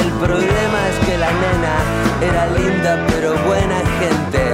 El 0.00 0.10
problema 0.24 0.78
es 0.90 1.06
que 1.06 1.18
la 1.18 1.30
nena 1.32 1.74
era 2.20 2.46
linda 2.58 3.06
pero 3.08 3.34
buena 3.46 3.78
gente 4.00 4.51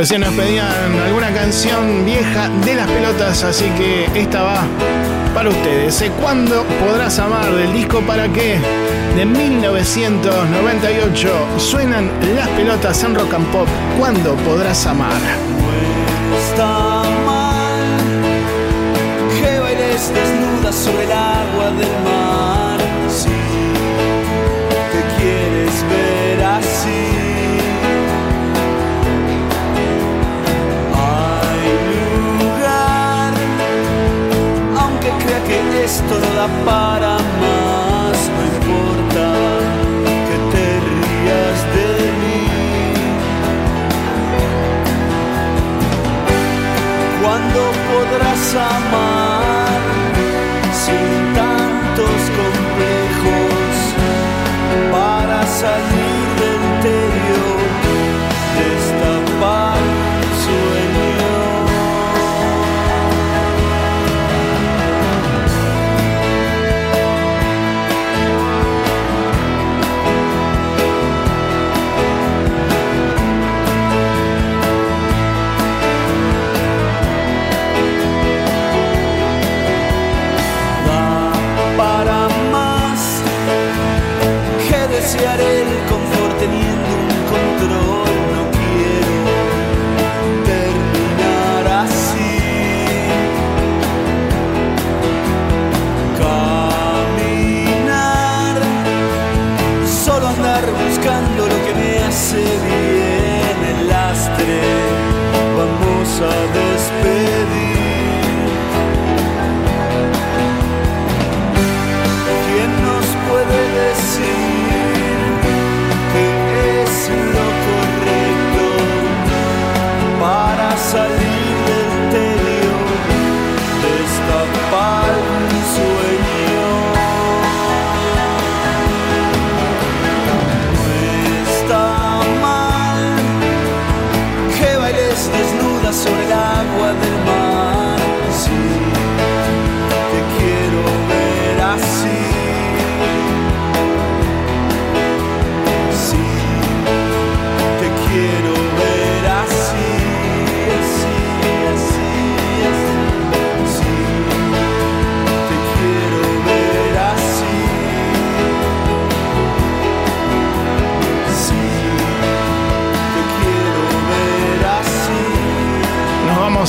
Recién 0.00 0.22
nos 0.22 0.32
pedían 0.32 0.98
alguna 1.04 1.30
canción 1.30 2.06
vieja 2.06 2.48
de 2.64 2.74
las 2.74 2.88
pelotas, 2.88 3.44
así 3.44 3.66
que 3.76 4.06
esta 4.18 4.42
va 4.42 4.62
para 5.34 5.50
ustedes. 5.50 6.02
¿Cuándo 6.22 6.64
podrás 6.82 7.18
amar? 7.18 7.52
Del 7.52 7.70
disco 7.74 8.00
¿Para 8.00 8.26
qué? 8.32 8.58
De 9.14 9.26
1998. 9.26 11.28
Suenan 11.58 12.10
las 12.34 12.48
pelotas 12.48 13.04
en 13.04 13.14
rock 13.14 13.34
and 13.34 13.46
pop. 13.52 13.68
¿Cuándo 13.98 14.36
podrás 14.36 14.86
amar? 14.86 15.20
Esto 35.90 36.14
no 36.22 36.30
da 36.40 36.48
para 36.64 37.14
más, 37.42 38.18
no 38.36 38.42
importa 38.54 39.26
que 40.26 40.36
te 40.52 40.66
rías 40.86 41.58
de 41.76 41.88
mí. 42.20 42.42
¿Cuándo 47.20 47.60
podrás 47.90 48.42
amar 48.74 49.09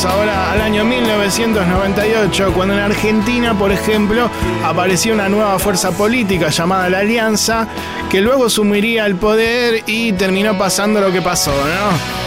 ahora 0.06 0.52
al 0.52 0.62
año 0.62 0.86
1998, 0.86 2.54
cuando 2.54 2.74
en 2.74 2.80
Argentina, 2.80 3.54
por 3.58 3.72
ejemplo, 3.72 4.30
apareció 4.64 5.14
una 5.14 5.30
nueva 5.30 5.60
fuerza 5.60 5.92
política 5.92 6.50
llamada 6.50 6.90
la 6.90 7.00
Alianza, 7.00 7.68
que 8.10 8.22
luego 8.22 8.50
sumiría 8.50 9.06
el 9.06 9.16
poder 9.16 9.84
y 9.86 10.14
terminó 10.14 10.58
pasando 10.58 11.02
lo 11.02 11.12
que 11.12 11.22
pasó, 11.22 11.52
¿no? 11.52 12.22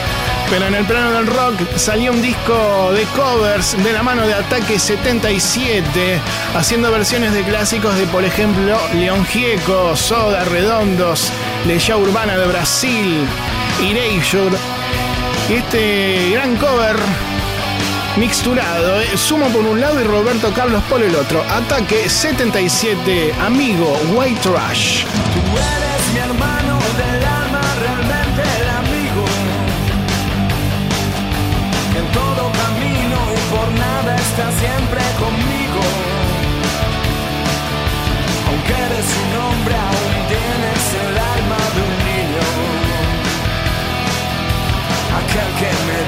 Pero 0.51 0.67
en 0.67 0.75
el 0.75 0.85
plano 0.85 1.13
del 1.13 1.27
rock 1.27 1.55
salió 1.77 2.13
un 2.13 2.23
disco 2.23 2.93
de 2.93 3.05
covers 3.17 3.83
de 3.83 3.93
la 3.93 4.03
mano 4.03 4.27
de 4.27 4.35
Ataque 4.35 4.79
77, 4.79 6.21
haciendo 6.55 6.93
versiones 6.93 7.33
de 7.33 7.43
clásicos 7.43 7.97
de, 7.97 8.07
por 8.07 8.25
ejemplo, 8.25 8.79
León 8.95 9.25
Gieco, 9.27 9.97
Soda, 9.97 10.45
Redondos, 10.45 11.33
Legión 11.67 12.03
Urbana 12.03 12.37
de 12.37 12.47
Brasil, 12.47 13.27
Erasure. 13.81 14.57
Este 15.49 16.31
gran 16.31 16.57
cover 16.57 16.97
mixturado. 18.17 19.01
Eh. 19.01 19.17
Sumo 19.17 19.47
por 19.49 19.65
un 19.65 19.81
lado 19.81 20.01
y 20.01 20.05
Roberto 20.05 20.53
Carlos 20.55 20.83
por 20.85 21.03
el 21.03 21.15
otro. 21.15 21.43
Ataque 21.51 22.09
77, 22.09 23.35
amigo 23.41 23.97
White 24.15 24.41
Trash. 24.43 25.05
Tú 25.05 25.41
eres 25.41 26.13
mi 26.13 26.19
hermano 26.21 26.79
del 26.99 27.25
alma, 27.25 27.61
realmente 27.81 28.43
el 28.61 28.69
amigo. 28.69 29.25
En 31.99 32.07
todo 32.13 32.51
camino 32.63 33.19
y 33.33 33.55
por 33.55 33.73
nada 33.79 34.17
está 34.17 34.51
siempre 34.61 35.01
conmigo. 35.19 35.81
Aunque 38.49 38.73
eres 38.73 39.07
un 39.23 39.41
hombre 39.41 39.75
ahora. 39.75 40.04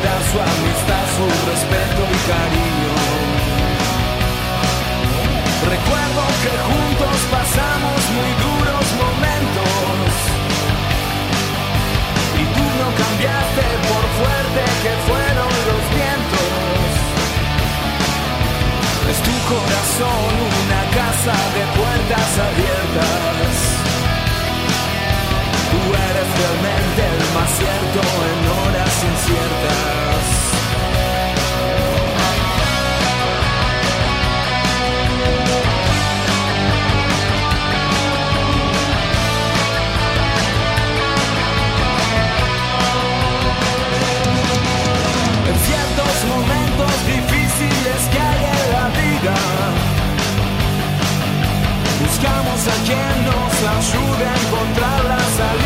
su 0.04 0.38
amistad, 0.38 1.04
su 1.16 1.26
respeto 1.48 2.02
y 2.04 2.20
cariño. 2.28 2.94
Recuerdo 5.74 6.22
que 6.42 6.52
juntos 6.68 7.16
pasamos 7.32 7.98
muy 8.16 8.30
duros 8.44 8.86
momentos 9.02 10.08
y 12.40 12.44
tú 12.54 12.64
no 12.80 12.88
cambiaste 13.02 13.66
por 13.88 14.04
fuerte 14.18 14.62
que 14.82 14.92
fueron 15.08 15.50
los 15.68 15.82
vientos. 15.96 16.52
Es 19.10 19.18
tu 19.26 19.34
corazón 19.52 20.30
una 20.62 20.82
casa 20.98 21.36
de 21.56 21.62
puertas 21.78 22.30
abiertas 22.46 23.35
eres 26.36 26.48
realmente 26.48 27.02
el 27.02 27.34
más 27.34 27.50
cierto 27.56 28.00
en 28.28 28.38
horas 28.50 29.04
inciertas. 29.04 30.24
En 45.48 45.56
ciertos 45.66 46.14
momentos 46.28 46.92
difíciles 47.06 48.00
que 48.12 48.18
hay 48.18 48.42
en 48.44 48.72
la 48.72 48.86
vida, 48.88 49.36
buscamos 52.00 52.60
a 52.66 52.76
quien 52.84 53.16
nos 53.24 53.54
ayude 53.78 54.24
a 54.26 54.34
encontrar 54.34 55.04
la 55.04 55.18
salida. 55.18 55.65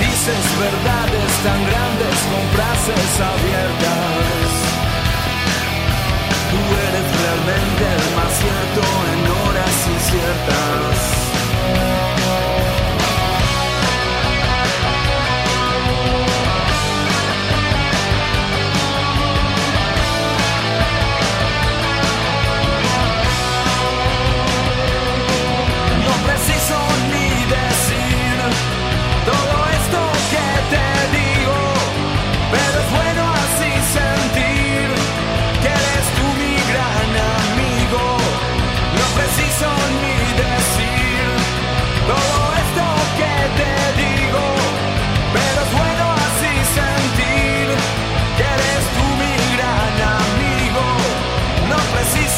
Dices 0.00 0.44
verdades 0.58 1.32
tan 1.44 1.60
grandes 1.70 2.16
con 2.30 2.42
frases 2.54 3.20
abiertas. 3.32 4.48
Tú 6.50 6.60
eres 6.88 7.06
realmente 7.22 7.84
el 7.96 8.06
más 8.16 8.32
cierto 8.38 8.82
en 9.12 9.20
horas 9.48 9.76
inciertas. 9.94 11.15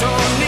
so. 0.00 0.47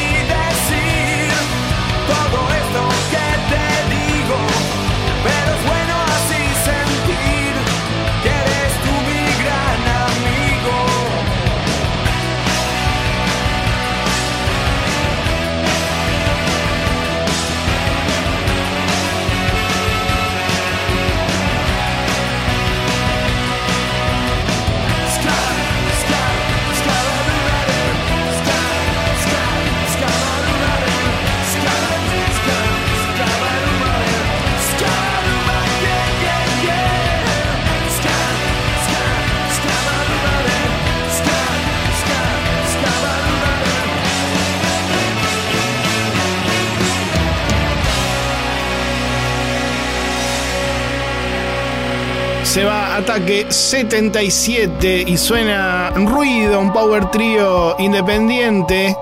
Se 52.50 52.64
va 52.64 52.96
ataque 52.96 53.46
77 53.48 55.04
y 55.06 55.16
suena 55.16 55.90
ruido, 55.90 56.58
un 56.58 56.72
power 56.72 57.08
trío 57.12 57.76
independiente 57.78 58.96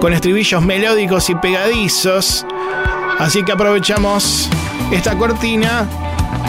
con 0.00 0.12
estribillos 0.12 0.62
melódicos 0.62 1.28
y 1.28 1.34
pegadizos. 1.34 2.46
Así 3.18 3.42
que 3.42 3.50
aprovechamos 3.50 4.48
esta 4.92 5.18
cortina 5.18 5.88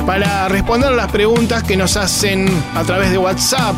para 0.05 0.47
responder 0.49 0.91
las 0.91 1.11
preguntas 1.11 1.63
que 1.63 1.75
nos 1.75 1.97
hacen 1.97 2.47
a 2.75 2.83
través 2.83 3.09
de 3.09 3.17
WhatsApp 3.17 3.73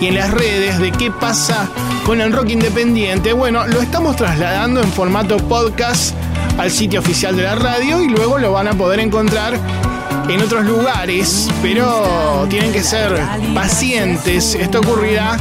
y 0.00 0.06
en 0.06 0.14
las 0.14 0.30
redes 0.30 0.78
de 0.78 0.92
qué 0.92 1.10
pasa 1.10 1.68
con 2.06 2.20
el 2.20 2.32
rock 2.32 2.50
independiente. 2.50 3.32
Bueno, 3.32 3.66
lo 3.66 3.80
estamos 3.80 4.14
trasladando 4.14 4.80
en 4.80 4.92
formato 4.92 5.36
podcast 5.38 6.14
al 6.58 6.70
sitio 6.70 7.00
oficial 7.00 7.36
de 7.36 7.42
la 7.42 7.56
radio 7.56 8.00
y 8.00 8.08
luego 8.08 8.38
lo 8.38 8.52
van 8.52 8.68
a 8.68 8.74
poder 8.74 9.00
encontrar 9.00 9.58
en 10.28 10.42
otros 10.42 10.64
lugares, 10.64 11.48
pero 11.62 12.46
tienen 12.50 12.72
que 12.72 12.82
ser 12.82 13.18
pacientes. 13.54 14.54
Esto 14.54 14.80
ocurrirá 14.80 15.38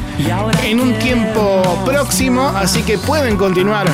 en 0.63 0.79
un 0.79 0.93
tiempo 0.99 1.61
próximo, 1.85 2.47
así 2.55 2.83
que 2.83 2.97
pueden 2.97 3.37
continuar 3.37 3.87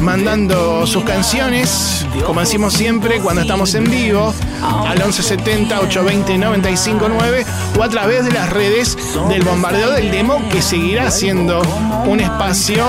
mandando 0.00 0.84
sus 0.86 1.04
canciones, 1.04 2.04
como 2.26 2.40
decimos 2.40 2.74
siempre, 2.74 3.20
cuando 3.20 3.42
estamos 3.42 3.74
en 3.74 3.88
vivo, 3.88 4.34
al 4.60 4.98
1170 4.98 5.80
820 5.80 6.38
959 6.38 7.46
o 7.78 7.82
a 7.82 7.88
través 7.88 8.24
de 8.24 8.32
las 8.32 8.50
redes 8.50 8.98
del 9.28 9.42
bombardeo 9.42 9.92
del 9.92 10.10
demo, 10.10 10.42
que 10.50 10.60
seguirá 10.60 11.10
siendo 11.10 11.62
un 12.06 12.18
espacio 12.18 12.84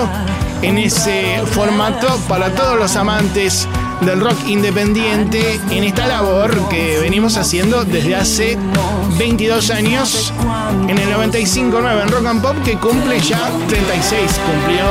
en 0.63 0.77
ese 0.77 1.41
formato 1.51 2.07
para 2.27 2.49
todos 2.55 2.79
los 2.79 2.95
amantes 2.95 3.67
del 4.05 4.19
rock 4.19 4.47
independiente 4.47 5.59
en 5.69 5.83
esta 5.83 6.07
labor 6.07 6.67
que 6.69 6.99
venimos 6.99 7.37
haciendo 7.37 7.85
desde 7.85 8.15
hace 8.15 8.57
22 9.17 9.69
años 9.69 10.33
en 10.87 10.97
el 10.97 11.09
95.9 11.09 12.01
en 12.01 12.09
Rock 12.09 12.25
and 12.25 12.41
Pop 12.41 12.55
que 12.65 12.75
cumple 12.77 13.19
ya 13.21 13.39
36, 13.69 14.39
cumplió 14.45 14.85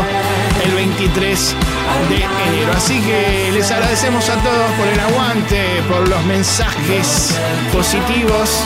el 0.64 0.74
23 0.74 1.54
de 2.08 2.16
enero. 2.16 2.72
Así 2.74 3.00
que 3.00 3.50
les 3.52 3.70
agradecemos 3.70 4.28
a 4.30 4.34
todos 4.36 4.70
por 4.78 4.86
el 4.88 5.00
aguante, 5.00 5.82
por 5.90 6.08
los 6.08 6.24
mensajes 6.24 7.38
positivos, 7.72 8.64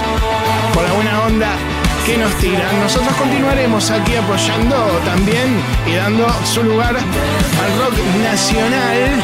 por 0.74 0.84
la 0.84 0.92
buena 0.92 1.22
onda 1.22 1.56
que 2.04 2.16
nos 2.18 2.32
tiran. 2.34 2.80
Nosotros 2.80 3.12
continuaremos 3.16 3.90
aquí 3.90 4.14
apoyando 4.14 4.76
también 5.04 5.60
y 5.86 5.94
dando 5.94 6.28
su 6.44 6.62
lugar 6.62 6.94
al 6.96 7.78
rock 7.80 7.94
nacional 8.22 9.22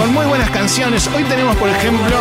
con 0.00 0.14
muy 0.14 0.24
buenas 0.24 0.50
canciones. 0.50 1.10
Hoy 1.14 1.24
tenemos, 1.24 1.54
por 1.56 1.68
ejemplo, 1.68 2.16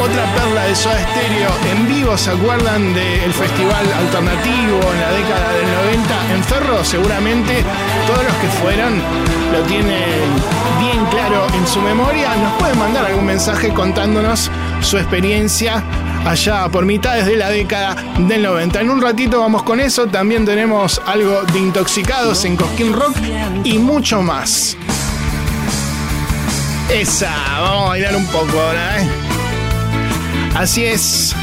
otra 0.00 0.24
perla 0.36 0.64
de 0.66 0.76
Soda 0.76 0.98
Stereo 1.10 1.50
en 1.72 1.88
vivo. 1.88 2.16
¿Se 2.16 2.30
acuerdan 2.30 2.94
del 2.94 3.32
festival 3.32 3.92
alternativo 3.92 4.80
en 4.92 5.00
la 5.00 5.10
década 5.10 5.52
del 5.52 5.66
90 5.96 6.34
en 6.34 6.44
Ferro? 6.44 6.84
Seguramente 6.84 7.64
todos 8.06 8.22
los 8.22 8.34
que 8.34 8.46
fueron 8.62 9.02
lo 9.52 9.62
tienen 9.62 10.30
bien 10.78 11.04
claro 11.06 11.48
en 11.54 11.66
su 11.66 11.80
memoria. 11.80 12.36
Nos 12.36 12.52
pueden 12.52 12.78
mandar 12.78 13.06
algún 13.06 13.26
mensaje 13.26 13.70
contándonos 13.70 14.48
su 14.80 14.96
experiencia 14.96 15.82
allá 16.24 16.68
por 16.68 16.84
mitades 16.84 17.26
de 17.26 17.36
la 17.36 17.50
década 17.50 17.96
del 18.28 18.44
90. 18.44 18.80
En 18.80 18.90
un 18.90 19.02
ratito 19.02 19.40
vamos 19.40 19.64
con 19.64 19.80
eso. 19.80 20.06
También 20.06 20.44
tenemos 20.44 21.02
algo 21.04 21.42
de 21.42 21.58
intoxicados 21.58 22.44
en 22.44 22.54
Cosquín 22.54 22.92
Rock 22.92 23.16
y 23.64 23.78
mucho 23.78 24.22
más. 24.22 24.76
Esa, 26.90 27.30
vamos 27.60 27.84
a 27.84 27.88
bailar 27.88 28.16
un 28.16 28.26
poco 28.26 28.60
ahora, 28.60 29.02
¿eh? 29.02 29.08
Así 30.54 30.84
es, 30.84 31.34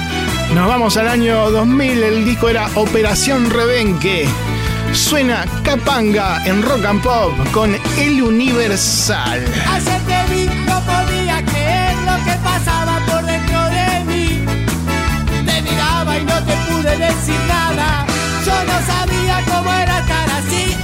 nos 0.54 0.68
vamos 0.68 0.98
al 0.98 1.08
año 1.08 1.52
2000, 1.52 2.04
el 2.04 2.26
disco 2.26 2.50
era 2.50 2.68
Operación 2.76 3.50
Rebenque. 3.52 4.28
Suena 4.91 5.46
Capanga 5.64 6.43
en 6.46 6.62
Rock 6.64 6.86
and 6.86 7.02
Pop 7.02 7.34
con 7.52 7.78
El 7.98 8.22
Universal. 8.22 9.46
Ayer 9.72 10.02
te 10.08 10.34
vi, 10.34 10.46
no 10.66 10.80
podía 10.82 11.43
creer 11.46 11.96
lo 11.98 12.16
que 12.26 12.32
pasaba 12.43 13.00
por 13.06 13.26
dentro 13.26 13.64
de 13.66 14.04
mí. 14.06 14.46
Te 15.46 15.62
miraba 15.62 16.18
y 16.18 16.26
no 16.26 16.43
te 16.43 16.54
pude 16.72 16.98
decir 16.98 17.39
nada. 17.48 18.06
Yo 18.46 18.54
no 18.64 18.86
sabía 18.88 19.41
cómo 19.48 19.72
era 19.74 20.00
estar 20.00 20.30
así. 20.32 20.76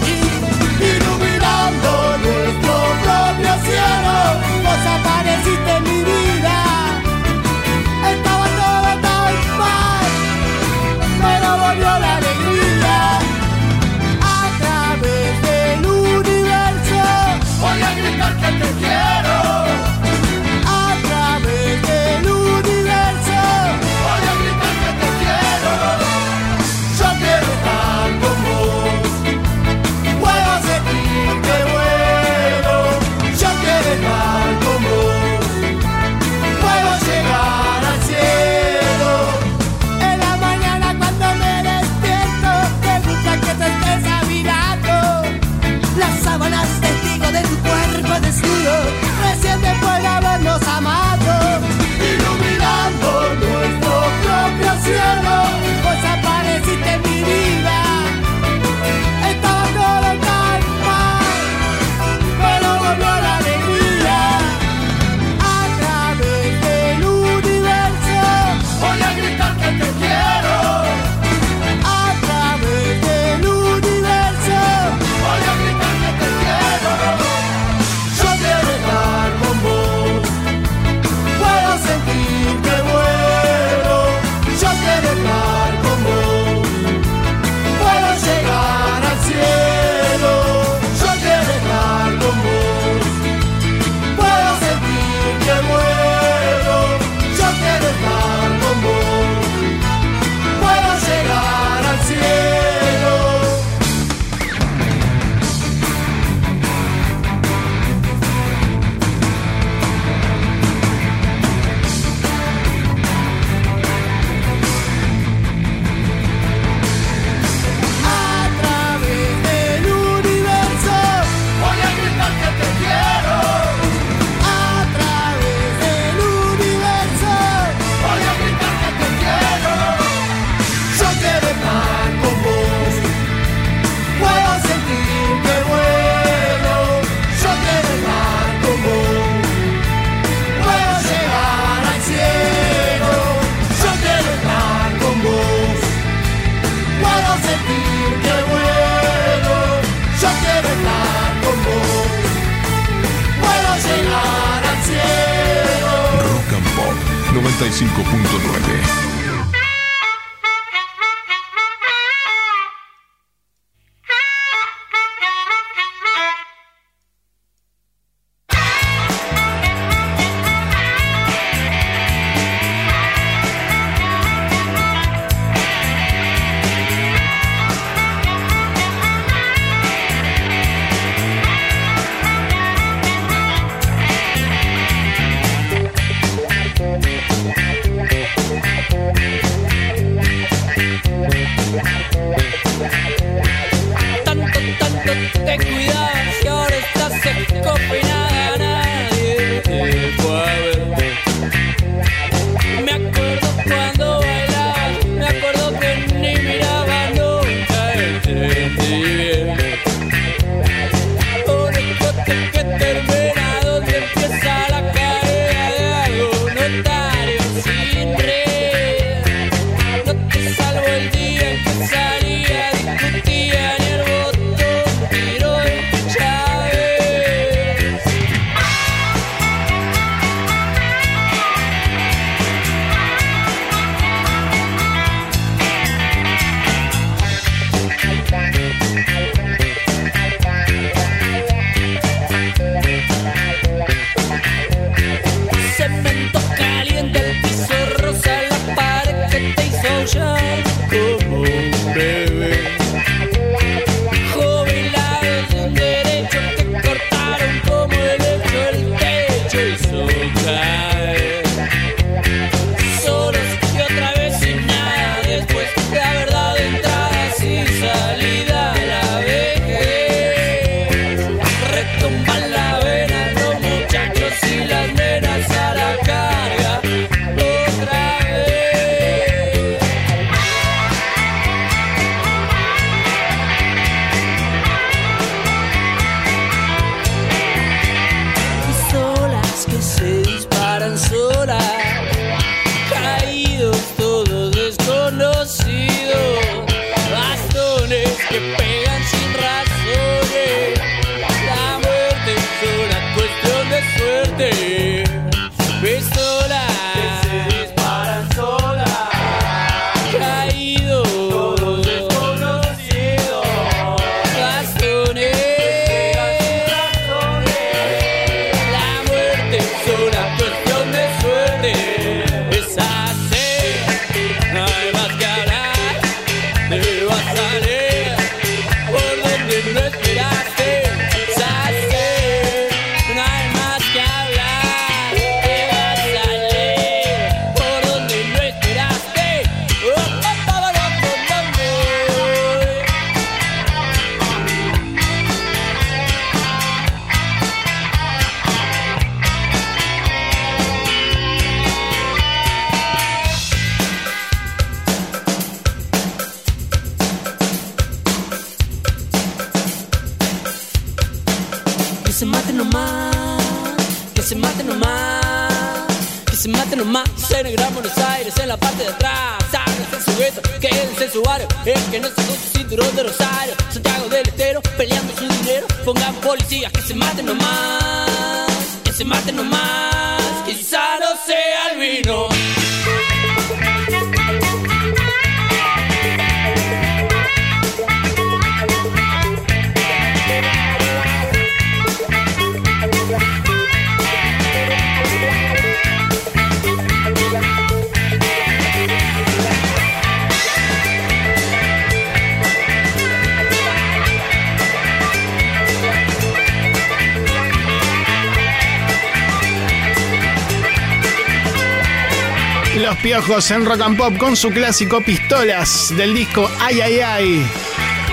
En 413.51 413.65
Rock 413.65 413.81
and 413.81 413.97
Pop 413.97 414.17
con 414.17 414.37
su 414.37 414.49
clásico 414.49 415.01
Pistolas 415.01 415.93
del 415.97 416.13
disco 416.13 416.49
Ay 416.61 416.79
Ay 416.79 416.99
Ay, 417.01 417.45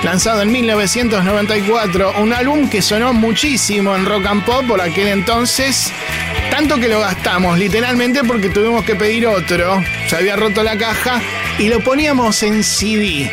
lanzado 0.02 0.42
en 0.42 0.50
1994, 0.50 2.14
un 2.20 2.32
álbum 2.32 2.68
que 2.68 2.82
sonó 2.82 3.12
muchísimo 3.12 3.94
en 3.94 4.04
Rock 4.04 4.26
and 4.26 4.44
Pop 4.44 4.66
por 4.66 4.80
aquel 4.80 5.06
entonces, 5.06 5.92
tanto 6.50 6.80
que 6.80 6.88
lo 6.88 6.98
gastamos 6.98 7.56
literalmente 7.56 8.24
porque 8.24 8.50
tuvimos 8.50 8.84
que 8.84 8.96
pedir 8.96 9.28
otro, 9.28 9.80
se 10.08 10.16
había 10.16 10.34
roto 10.34 10.64
la 10.64 10.76
caja 10.76 11.22
y 11.58 11.68
lo 11.68 11.78
poníamos 11.80 12.42
en 12.42 12.64
CD. 12.64 13.30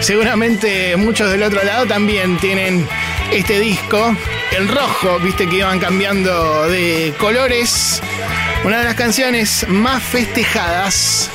Seguramente 0.00 0.96
muchos 0.96 1.30
del 1.30 1.42
otro 1.42 1.62
lado 1.62 1.84
también 1.84 2.38
tienen 2.38 2.88
este 3.30 3.60
disco, 3.60 4.16
el 4.56 4.66
rojo, 4.66 5.18
viste 5.18 5.46
que 5.46 5.56
iban 5.56 5.78
cambiando 5.78 6.68
de 6.68 7.12
colores. 7.18 8.00
Una 8.64 8.78
de 8.78 8.84
las 8.84 8.94
canciones 8.94 9.66
más 9.68 10.02
festejadas 10.02 11.30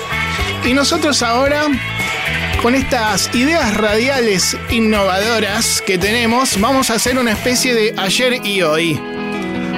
y 0.65 0.73
nosotros 0.73 1.23
ahora, 1.23 1.63
con 2.61 2.75
estas 2.75 3.33
ideas 3.33 3.75
radiales 3.75 4.57
innovadoras 4.69 5.81
que 5.81 5.97
tenemos, 5.97 6.59
vamos 6.59 6.89
a 6.89 6.95
hacer 6.95 7.17
una 7.17 7.31
especie 7.31 7.73
de 7.73 7.93
ayer 7.97 8.45
y 8.45 8.61
hoy. 8.61 8.99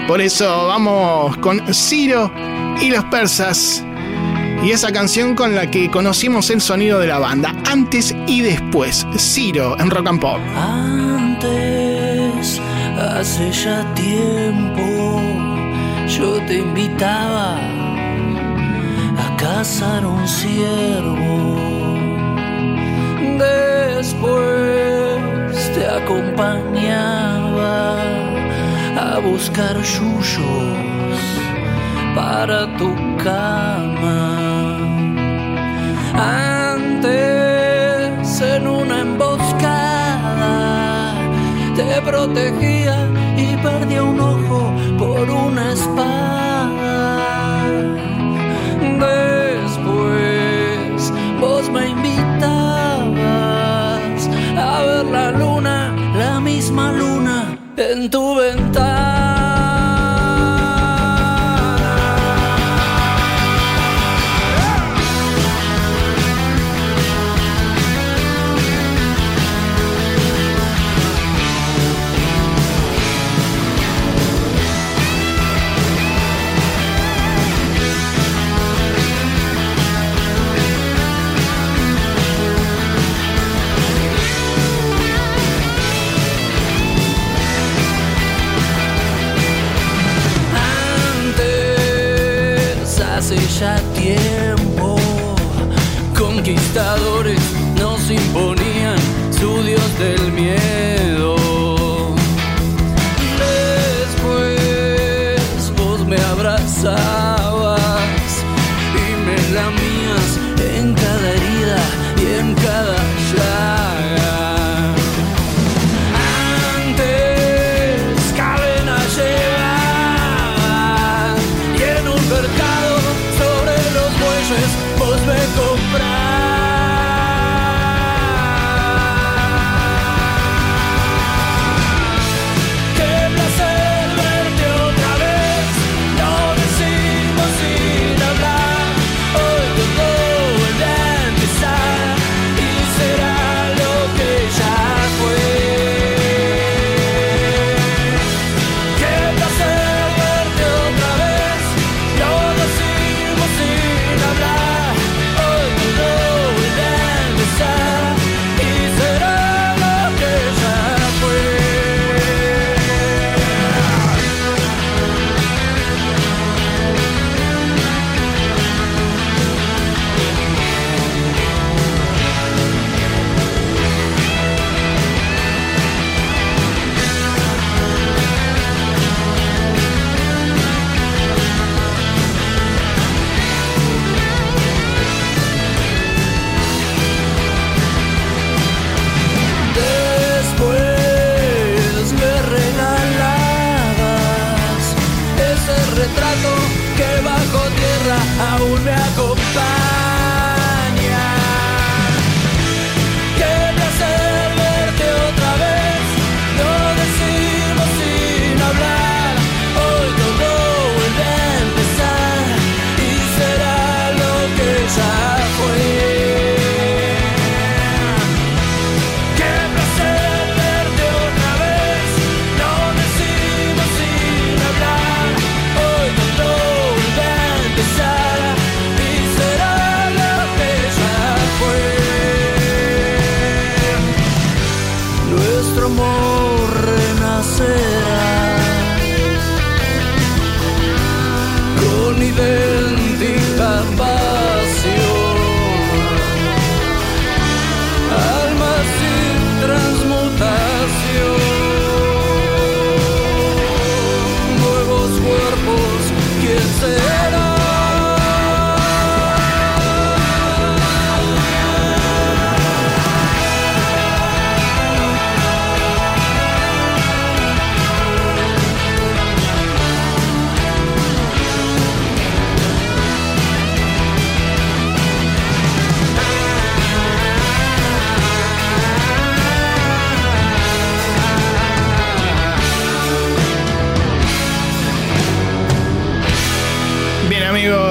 Por 0.08 0.22
eso 0.22 0.68
vamos 0.68 1.38
con 1.38 1.74
Ciro 1.74 2.32
y 2.82 2.90
los 2.90 3.06
persas. 3.06 3.86
Y 4.64 4.72
esa 4.72 4.92
canción 4.92 5.36
con 5.36 5.56
la 5.56 5.72
que 5.72 5.90
conocimos 5.90 6.50
el 6.50 6.62
sonido 6.62 7.00
de 7.00 7.08
la 7.08 7.20
banda, 7.20 7.56
antes 7.70 8.14
y 8.28 8.42
después, 8.42 9.06
Ciro 9.18 9.80
en 9.80 9.90
Rock 9.90 10.08
and 10.08 10.20
Pop. 10.20 10.40
Antes, 10.56 12.60
hace 13.00 13.52
ya 13.52 13.86
tiempo, 13.94 15.22
yo 16.08 16.40
te 16.46 16.60
invitaba 16.60 17.81
pasar 19.62 20.02
un 20.08 20.28
ciervo. 20.28 21.56
Después 23.98 25.56
te 25.76 25.84
acompañaba 26.00 27.76
a 29.06 29.20
buscar 29.20 29.76
yuyos 29.94 31.20
para 32.16 32.60
tu 32.80 32.90
cama. 33.24 34.20
Antes 36.74 38.42
en 38.42 38.64
una 38.66 39.02
emboscada 39.02 40.56
te 41.76 42.02
protegía 42.10 42.98
y 43.38 43.48
perdía 43.58 44.02
un 44.02 44.20
ojo 44.20 44.74
por 44.98 45.30
una 45.30 45.74
espada. 45.74 46.21
en 57.82 58.10
tu 58.10 58.36
ventana. 58.36 59.01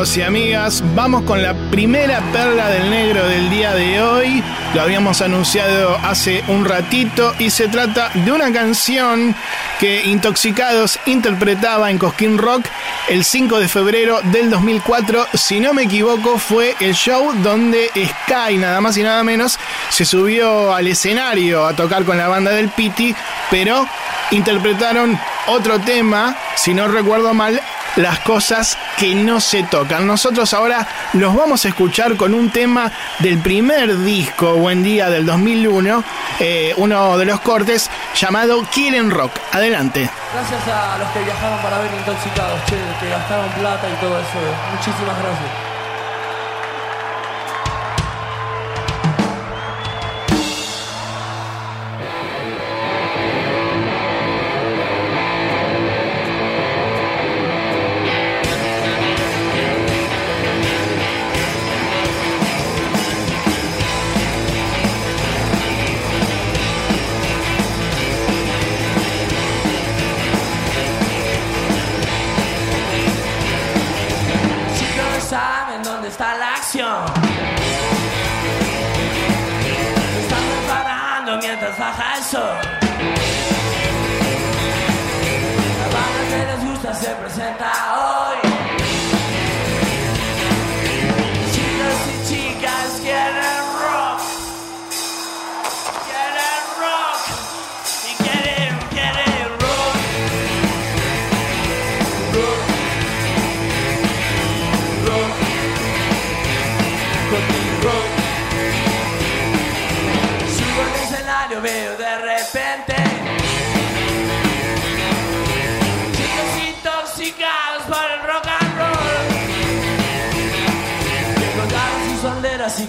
amigos 0.01 0.17
y 0.17 0.23
amigas, 0.23 0.85
vamos 0.95 1.25
con 1.25 1.43
la 1.43 1.53
primera 1.71 2.23
perla 2.33 2.71
del 2.71 2.89
negro 2.89 3.23
del 3.29 3.51
día 3.51 3.75
de 3.75 4.01
hoy. 4.01 4.43
Lo 4.73 4.81
habíamos 4.81 5.21
anunciado 5.21 5.95
hace 6.03 6.43
un 6.49 6.65
ratito 6.65 7.35
y 7.39 7.51
se 7.51 7.69
trata 7.69 8.11
de 8.15 8.33
una 8.33 8.51
canción 8.51 9.35
que 9.79 10.07
Intoxicados 10.07 10.99
interpretaba 11.05 11.91
en 11.91 11.99
Cosquín 11.99 12.39
Rock 12.39 12.65
el 13.09 13.25
5 13.25 13.59
de 13.59 13.69
febrero 13.69 14.21
del 14.33 14.49
2004. 14.49 15.27
Si 15.35 15.61
no 15.61 15.75
me 15.75 15.83
equivoco, 15.83 16.39
fue 16.39 16.75
el 16.81 16.95
show 16.95 17.35
donde 17.43 17.89
Sky, 17.89 18.57
nada 18.57 18.81
más 18.81 18.97
y 18.97 19.03
nada 19.03 19.23
menos, 19.23 19.59
se 19.91 20.07
subió 20.07 20.75
al 20.75 20.87
escenario 20.87 21.67
a 21.67 21.77
tocar 21.77 22.05
con 22.05 22.17
la 22.17 22.29
banda 22.29 22.53
del 22.53 22.71
Piti, 22.71 23.15
pero 23.51 23.87
interpretaron 24.31 25.19
otro 25.49 25.79
tema, 25.81 26.37
si 26.57 26.73
no 26.73 26.89
recuerdo 26.89 27.35
mal, 27.35 27.61
las 27.97 28.21
cosas 28.21 28.79
que 28.97 29.15
no 29.15 29.41
se 29.41 29.63
tocan. 29.65 30.07
Nosotros 30.07 30.53
ahora 30.55 30.87
los 31.15 31.35
vamos 31.35 31.65
a 31.65 31.69
escuchar 31.69 32.17
con 32.17 32.35
un 32.35 32.51
tema 32.51 32.91
del 33.19 33.39
primer 33.39 33.99
disco, 33.99 34.55
Buen 34.55 34.83
Día 34.83 35.09
del 35.11 35.27
2001, 35.27 36.05
eh, 36.39 36.75
uno 36.77 37.19
de 37.19 37.25
los 37.25 37.41
cortes 37.41 37.91
llamado 38.15 38.63
Quieren 38.73 39.11
Rock. 39.11 39.33
Adelante. 39.53 40.11
Gracias 40.33 40.69
a 40.69 40.99
los 40.99 41.09
que 41.11 41.21
viajaron 41.21 41.59
para 41.61 41.79
ver 41.79 41.91
intoxicados, 41.93 42.61
che, 42.67 42.77
que 43.01 43.09
gastaron 43.11 43.49
plata 43.51 43.89
y 43.89 44.01
todo 44.01 44.19
eso. 44.19 44.39
Muchísimas 44.75 45.19
gracias. 45.19 45.70
Sir. 82.31 82.70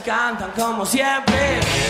Cantan 0.01 0.51
como 0.51 0.85
siempre. 0.85 1.80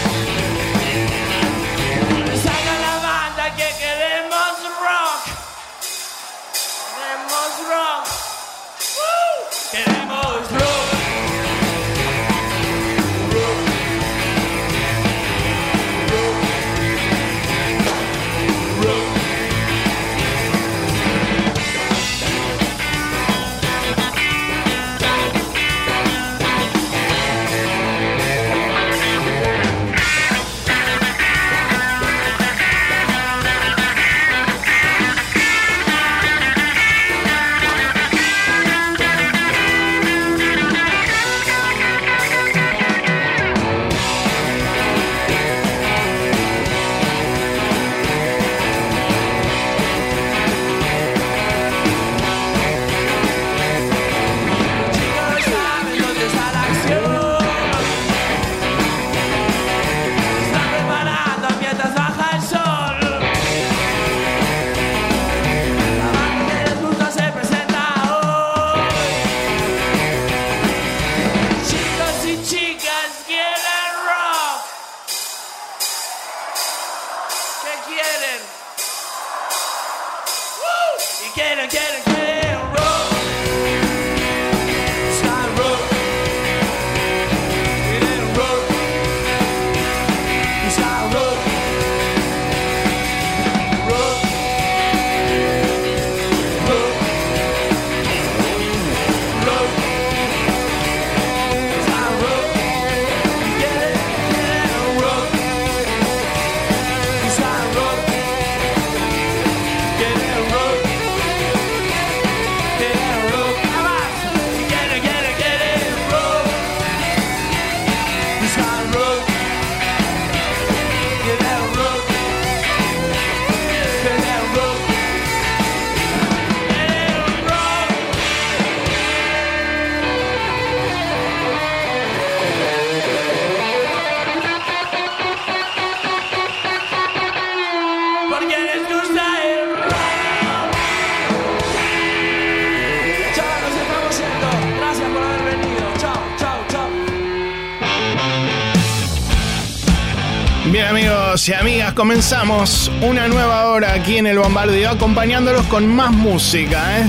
Comenzamos 152.01 152.91
una 153.03 153.27
nueva 153.27 153.67
hora 153.67 153.93
aquí 153.93 154.17
en 154.17 154.25
el 154.25 154.39
bombardeo 154.39 154.89
acompañándolos 154.89 155.67
con 155.67 155.87
más 155.87 156.11
música. 156.11 156.99
¿eh? 156.99 157.05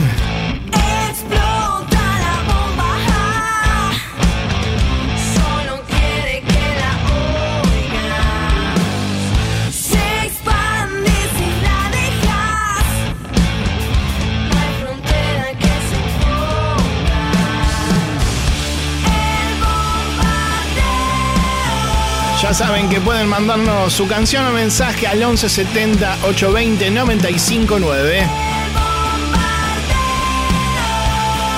Saben 22.53 22.91
que 22.91 23.01
pueden 23.01 23.29
mandarnos 23.29 23.95
su 23.95 24.07
canción 24.07 24.47
o 24.47 24.53
mensaje 24.53 25.07
al 25.07 25.19
1170 25.19 26.19
820 26.27 26.91
959. 26.91 28.29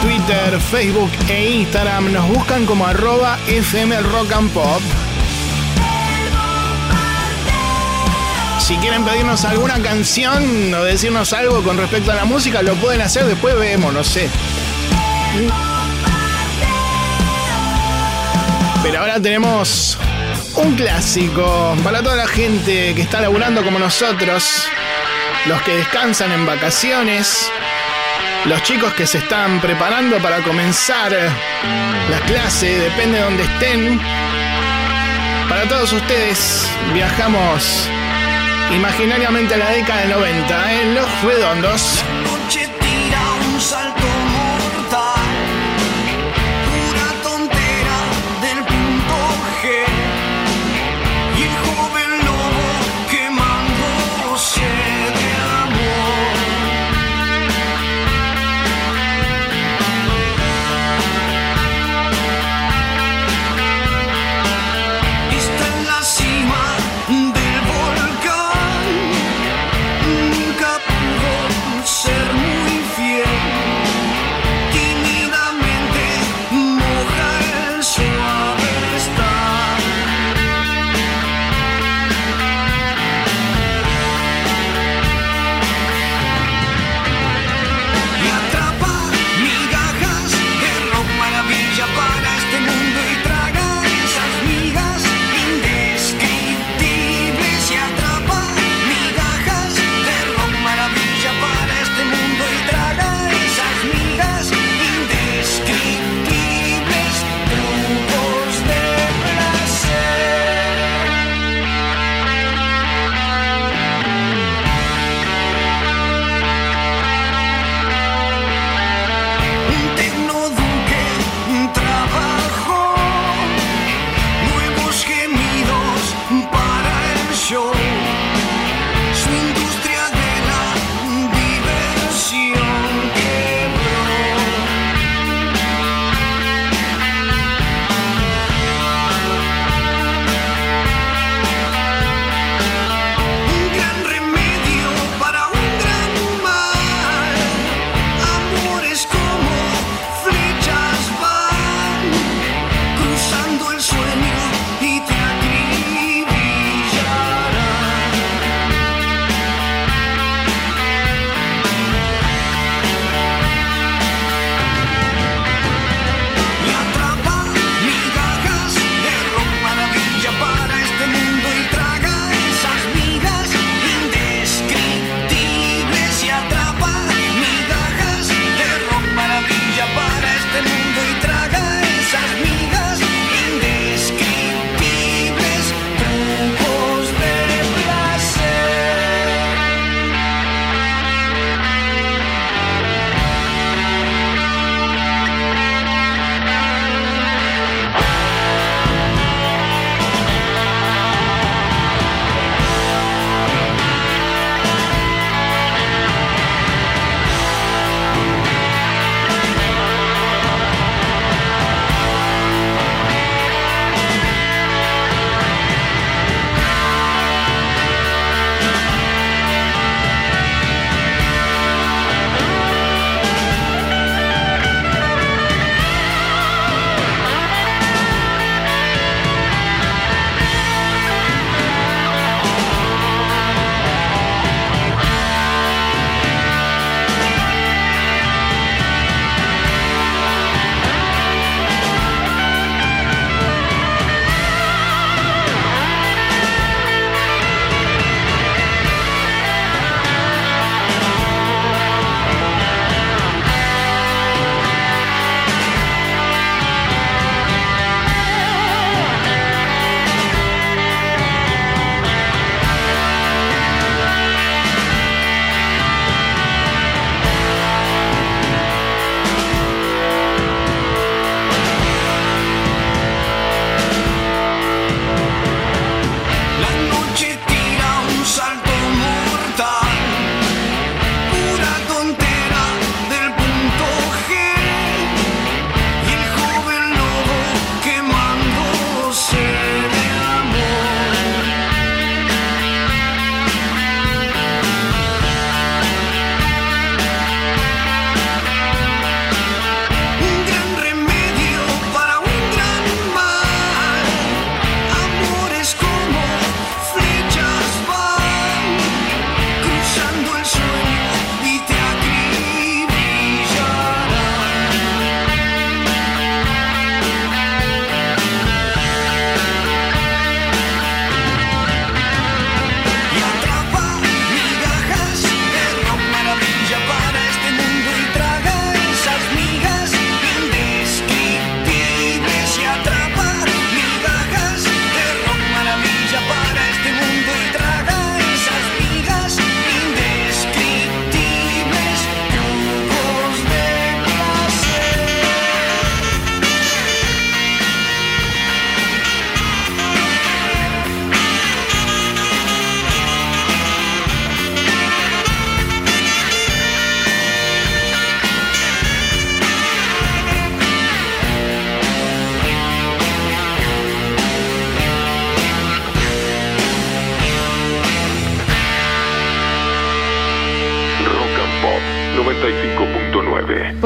Twitter, 0.02 0.60
Facebook 0.60 1.10
e 1.28 1.50
Instagram 1.62 2.12
nos 2.12 2.28
buscan 2.28 2.64
como 2.64 2.86
arroba 2.86 3.38
FM 3.48 3.96
and 3.96 4.50
Pop. 4.52 4.80
Si 8.60 8.76
quieren 8.76 9.04
pedirnos 9.04 9.44
alguna 9.44 9.80
canción 9.80 10.72
o 10.72 10.84
decirnos 10.84 11.32
algo 11.32 11.62
con 11.64 11.76
respecto 11.76 12.12
a 12.12 12.14
la 12.14 12.24
música, 12.24 12.62
lo 12.62 12.76
pueden 12.76 13.00
hacer, 13.00 13.26
después 13.26 13.58
vemos, 13.58 13.92
no 13.92 14.04
sé. 14.04 14.28
Pero 18.84 19.00
ahora 19.00 19.18
tenemos 19.18 19.83
un 20.56 20.74
clásico 20.76 21.76
para 21.82 22.02
toda 22.02 22.16
la 22.16 22.28
gente 22.28 22.94
que 22.94 23.02
está 23.02 23.20
laburando 23.20 23.64
como 23.64 23.78
nosotros, 23.78 24.68
los 25.46 25.62
que 25.62 25.76
descansan 25.76 26.32
en 26.32 26.46
vacaciones, 26.46 27.50
los 28.44 28.62
chicos 28.62 28.92
que 28.94 29.06
se 29.06 29.18
están 29.18 29.60
preparando 29.60 30.18
para 30.18 30.42
comenzar 30.42 31.12
las 32.10 32.20
clases, 32.22 32.82
depende 32.82 33.18
de 33.18 33.24
donde 33.24 33.42
estén. 33.42 34.00
Para 35.48 35.68
todos 35.68 35.92
ustedes 35.92 36.68
viajamos 36.92 37.88
imaginariamente 38.74 39.54
a 39.54 39.58
la 39.58 39.70
década 39.70 40.00
del 40.00 40.10
90 40.10 40.72
en 40.72 40.94
Los 40.94 41.22
Redondos. 41.22 42.04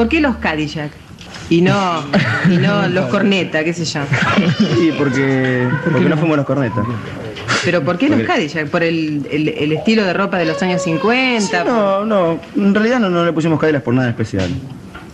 ¿Por 0.09 0.17
qué 0.17 0.21
los 0.21 0.37
Cadillac? 0.37 0.89
Y 1.51 1.61
no, 1.61 2.03
y 2.49 2.57
no 2.57 2.87
los 2.89 3.05
Corneta, 3.11 3.63
qué 3.63 3.73
sé 3.75 3.85
yo. 3.85 3.99
Y 4.81 4.91
porque, 4.93 5.67
porque 5.83 6.09
no 6.09 6.17
fuimos 6.17 6.35
los 6.35 6.47
cornetas. 6.47 6.83
Pero 7.63 7.83
¿por 7.83 7.99
qué 7.99 8.09
los 8.09 8.21
Cadillac? 8.23 8.69
¿Por 8.69 8.81
el, 8.81 9.27
el- 9.31 9.49
el 9.49 9.71
estilo 9.73 10.03
de 10.03 10.13
ropa 10.13 10.39
de 10.39 10.45
los 10.45 10.59
años 10.63 10.81
50? 10.81 11.63
No, 11.63 12.05
no, 12.05 12.39
en 12.55 12.73
realidad 12.73 12.99
no, 12.99 13.11
no 13.11 13.23
le 13.23 13.31
pusimos 13.33 13.59
Cadillacs 13.59 13.83
por 13.85 13.93
nada 13.93 14.09
especial. 14.09 14.49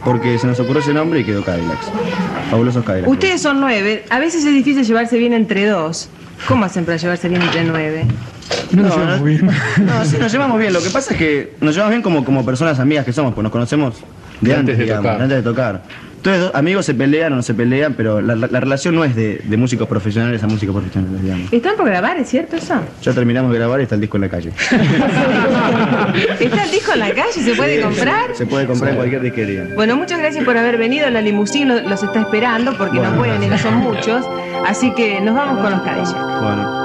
Porque 0.05 0.39
se 0.39 0.47
nos 0.47 0.57
ocurrió 0.61 0.81
ese 0.81 0.93
nombre 0.93 1.19
y 1.19 1.25
quedó 1.25 1.43
Cadillacs. 1.43 1.87
Fabulosos 2.49 2.85
Cadillacs. 2.85 3.11
Ustedes 3.11 3.41
son 3.41 3.59
nueve. 3.59 4.05
A 4.09 4.19
veces 4.19 4.45
es 4.45 4.53
difícil 4.53 4.85
llevarse 4.85 5.17
bien 5.17 5.33
entre 5.33 5.65
dos. 5.65 6.07
¿Cómo 6.47 6.63
hacen 6.63 6.85
para 6.85 6.95
llevarse 6.95 7.27
bien 7.27 7.41
entre 7.41 7.65
nueve? 7.65 8.05
No, 8.71 8.83
no, 8.83 9.17
no, 9.17 10.05
sí, 10.05 10.15
nos 10.17 10.31
llevamos 10.31 10.57
bien. 10.57 10.71
Lo 10.71 10.81
que 10.81 10.89
pasa 10.89 11.11
es 11.11 11.17
que 11.17 11.53
nos 11.59 11.73
llevamos 11.75 11.91
bien 11.91 12.01
como, 12.01 12.23
como 12.23 12.45
personas 12.45 12.79
amigas 12.79 13.03
que 13.03 13.11
somos, 13.11 13.33
pues 13.33 13.43
nos 13.43 13.51
conocemos 13.51 13.95
de, 14.41 14.49
De 14.49 14.55
antes, 14.55 14.59
antes 14.59 14.77
de 14.77 14.83
digamos, 14.83 15.03
tocar. 15.03 15.21
antes 15.21 15.37
de 15.37 15.43
tocar. 15.43 15.81
Entonces, 16.17 16.41
dos 16.41 16.55
amigos 16.55 16.85
se 16.87 16.95
pelean 16.95 17.33
o 17.33 17.35
no 17.35 17.43
se 17.43 17.53
pelean, 17.53 17.93
pero 17.93 18.19
la, 18.19 18.35
la- 18.35 18.47
la 18.47 18.59
relación 18.59 18.95
no 18.95 19.05
es 19.05 19.15
de, 19.15 19.41
de 19.43 19.57
músicos 19.57 19.87
profesionales 19.87 20.41
a 20.41 20.47
músicos 20.47 20.73
profesionales, 20.75 21.21
digamos. 21.21 21.53
¿Están 21.53 21.75
por 21.75 21.85
grabar, 21.85 22.17
es 22.17 22.27
cierto 22.29 22.55
eso? 22.55 22.73
Ya 23.03 23.13
terminamos 23.13 23.51
de 23.51 23.59
grabar 23.59 23.79
y 23.79 23.83
está 23.83 23.93
el 23.93 24.01
disco 24.01 24.17
en 24.17 24.21
la 24.21 24.29
calle. 24.29 24.51
¿Está 26.39 26.63
el 26.63 26.71
disco 26.71 26.93
en 26.93 26.99
la 26.99 27.11
calle? 27.13 27.31
¿Se 27.31 27.53
puede 27.53 27.79
comprar? 27.81 28.35
Se 28.35 28.45
puede 28.47 28.65
comprar 28.65 28.91
en 28.91 28.95
cualquier 28.97 29.21
disquería. 29.21 29.67
Bueno, 29.75 29.95
muchas 29.97 30.17
gracias 30.17 30.43
por 30.43 30.57
haber 30.57 30.77
venido. 30.79 31.07
La 31.11 31.21
limusina 31.21 31.75
lo- 31.75 31.89
los 31.89 32.01
está 32.01 32.21
esperando 32.21 32.75
porque 32.75 32.99
no 32.99 33.15
pueden 33.17 33.43
ir, 33.43 33.57
son 33.59 33.75
muchos. 33.75 34.25
Así 34.65 34.91
que 34.95 35.21
nos 35.21 35.35
vamos 35.35 35.61
con 35.61 35.71
los 35.71 35.81
Cadillac. 35.81 36.41
Bueno. 36.41 36.84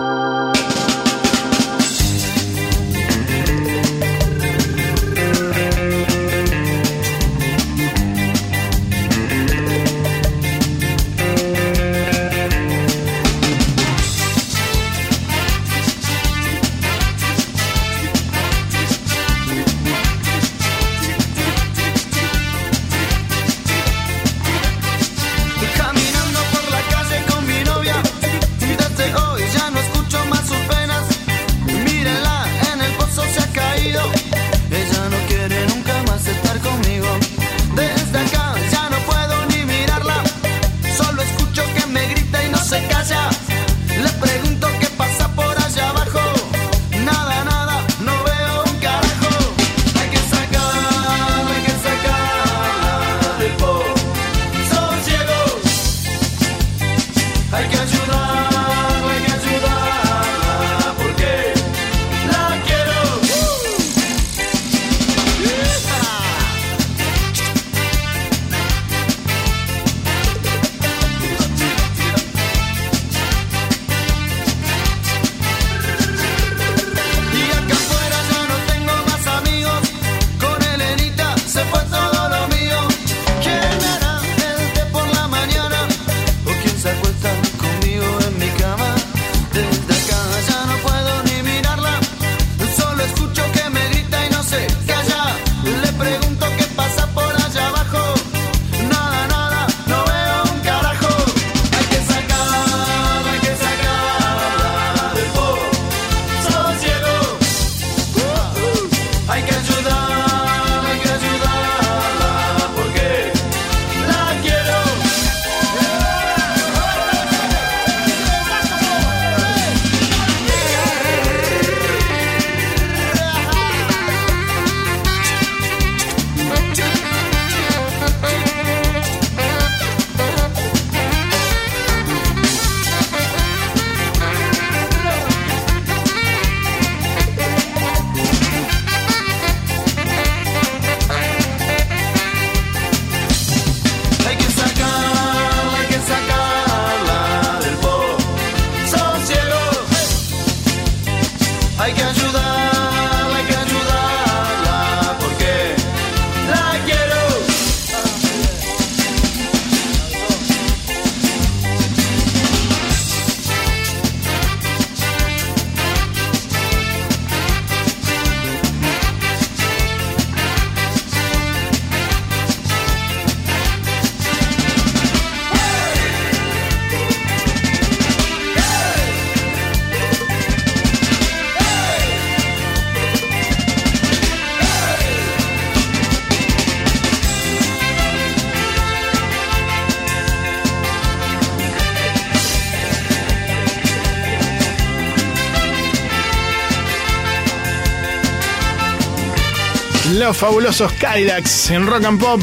Los 200.30 200.38
fabulosos 200.38 200.92
Cadillacs 200.92 201.70
en 201.70 201.88
Rock 201.88 202.04
and 202.04 202.20
Pop. 202.20 202.40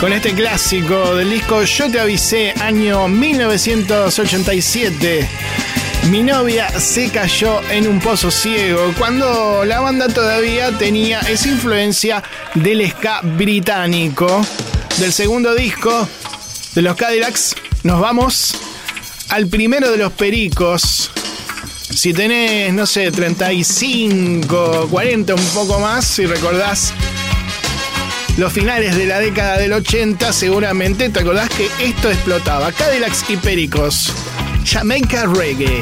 Con 0.00 0.12
este 0.12 0.34
clásico 0.34 1.16
del 1.16 1.30
disco 1.30 1.64
Yo 1.64 1.90
te 1.90 1.98
avisé, 1.98 2.54
año 2.60 3.08
1987. 3.08 5.28
Mi 6.10 6.22
novia 6.22 6.70
se 6.78 7.10
cayó 7.10 7.60
en 7.70 7.88
un 7.88 7.98
pozo 7.98 8.30
ciego 8.30 8.94
cuando 8.96 9.64
la 9.64 9.80
banda 9.80 10.06
todavía 10.06 10.70
tenía 10.78 11.18
esa 11.22 11.48
influencia 11.48 12.22
del 12.54 12.88
ska 12.88 13.18
británico. 13.22 14.46
Del 14.98 15.12
segundo 15.12 15.56
disco 15.56 16.08
de 16.76 16.82
los 16.82 16.94
Cadillacs 16.94 17.56
nos 17.82 18.00
vamos 18.00 18.54
al 19.30 19.48
primero 19.48 19.90
de 19.90 19.96
los 19.96 20.12
pericos. 20.12 21.11
Si 22.02 22.12
tenés, 22.12 22.74
no 22.74 22.84
sé, 22.84 23.12
35, 23.12 24.88
40, 24.90 25.34
un 25.36 25.46
poco 25.54 25.78
más, 25.78 26.04
si 26.04 26.26
recordás 26.26 26.92
los 28.36 28.52
finales 28.52 28.96
de 28.96 29.06
la 29.06 29.20
década 29.20 29.56
del 29.56 29.72
80, 29.72 30.32
seguramente 30.32 31.10
te 31.10 31.20
acordás 31.20 31.48
que 31.50 31.70
esto 31.78 32.10
explotaba. 32.10 32.72
Cadillacs 32.72 33.30
y 33.30 33.36
Pericos. 33.36 34.12
Jamaica 34.64 35.26
Reggae. 35.26 35.80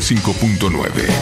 95.9. 0.00 1.21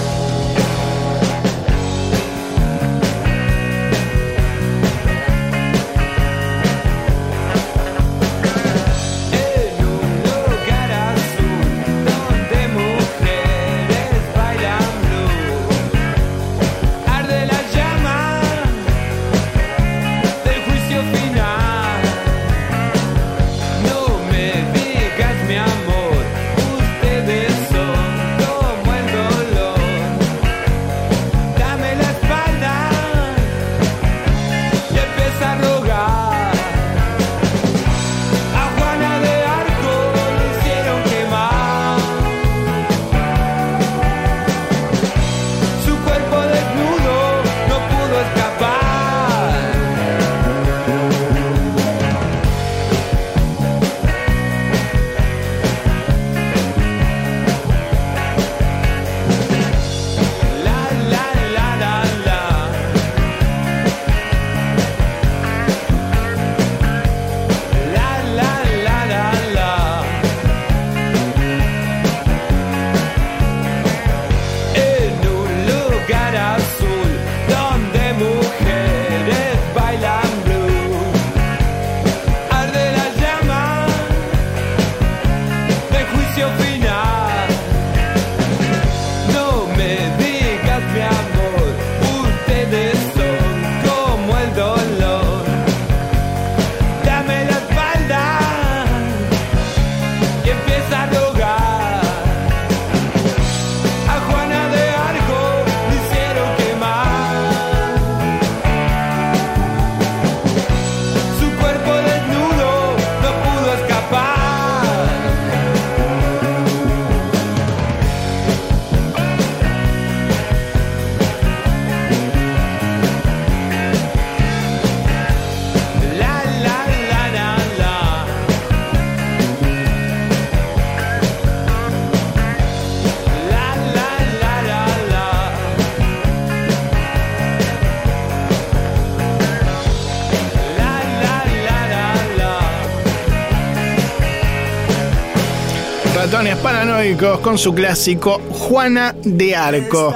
con 147.16 147.59
su 147.59 147.74
clásico 147.74 148.41
Juana 148.51 149.15
de 149.24 149.57
Arco. 149.57 150.15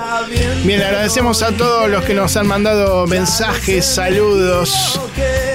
Bien, 0.64 0.80
agradecemos 0.80 1.42
a 1.42 1.50
todos 1.52 1.88
los 1.90 2.04
que 2.04 2.14
nos 2.14 2.36
han 2.36 2.46
mandado 2.46 3.06
mensajes, 3.06 3.84
saludos, 3.84 5.00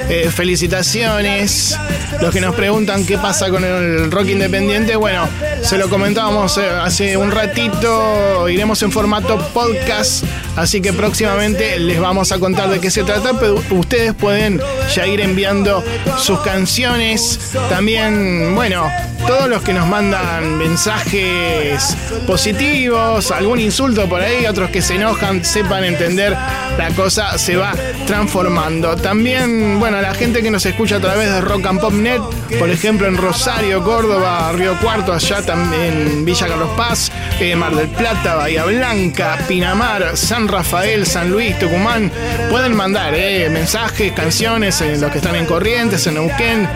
eh, 0.09 0.29
felicitaciones. 0.33 1.77
Los 2.21 2.33
que 2.33 2.41
nos 2.41 2.55
preguntan 2.55 3.05
qué 3.05 3.17
pasa 3.17 3.49
con 3.49 3.63
el 3.63 4.11
rock 4.11 4.29
independiente, 4.29 4.95
bueno, 4.95 5.29
se 5.61 5.77
lo 5.77 5.89
comentábamos 5.89 6.57
eh, 6.57 6.67
hace 6.67 7.15
un 7.15 7.31
ratito, 7.31 8.49
iremos 8.49 8.81
en 8.83 8.91
formato 8.91 9.37
podcast, 9.53 10.25
así 10.57 10.81
que 10.81 10.91
próximamente 10.91 11.79
les 11.79 11.99
vamos 11.99 12.31
a 12.31 12.39
contar 12.39 12.69
de 12.69 12.79
qué 12.81 12.91
se 12.91 13.03
trata, 13.03 13.39
pero 13.39 13.63
ustedes 13.71 14.13
pueden 14.13 14.59
ya 14.93 15.07
ir 15.07 15.21
enviando 15.21 15.83
sus 16.17 16.39
canciones, 16.41 17.39
también, 17.69 18.53
bueno, 18.55 18.89
todos 19.25 19.47
los 19.47 19.61
que 19.61 19.73
nos 19.73 19.87
mandan 19.87 20.57
mensajes 20.57 21.95
positivos, 22.25 23.31
algún 23.31 23.59
insulto 23.59 24.07
por 24.07 24.21
ahí, 24.21 24.45
otros 24.45 24.69
que 24.69 24.81
se 24.81 24.95
enojan, 24.95 25.43
sepan 25.43 25.83
entender, 25.83 26.35
la 26.77 26.89
cosa 26.95 27.37
se 27.37 27.55
va 27.55 27.73
transformando. 28.07 28.95
También, 28.95 29.79
bueno, 29.79 30.01
la 30.01 30.13
gente 30.13 30.41
que 30.41 30.51
nos 30.51 30.65
escucha 30.65 30.97
a 30.97 30.99
través 30.99 31.29
de 31.29 31.41
Rock 31.41 31.65
and 31.65 31.79
Pop 31.79 31.93
Net, 31.93 32.21
por 32.57 32.69
ejemplo 32.69 33.07
en 33.07 33.17
Rosario, 33.17 33.83
Córdoba, 33.83 34.51
Río 34.53 34.77
Cuarto, 34.79 35.13
allá 35.13 35.41
también 35.41 36.25
Villa 36.25 36.47
Carlos 36.47 36.69
Paz, 36.75 37.11
eh, 37.39 37.55
Mar 37.55 37.75
del 37.75 37.89
Plata, 37.89 38.35
Bahía 38.35 38.65
Blanca, 38.65 39.37
Pinamar, 39.47 40.17
San 40.17 40.47
Rafael, 40.47 41.05
San 41.05 41.29
Luis, 41.29 41.57
Tucumán. 41.59 42.11
Pueden 42.49 42.75
mandar 42.75 43.13
eh, 43.15 43.49
mensajes, 43.49 44.11
canciones, 44.13 44.81
en 44.81 45.01
los 45.01 45.11
que 45.11 45.17
están 45.19 45.35
en 45.35 45.45
Corrientes, 45.45 46.07
en 46.07 46.15
Neuquén, 46.15 46.67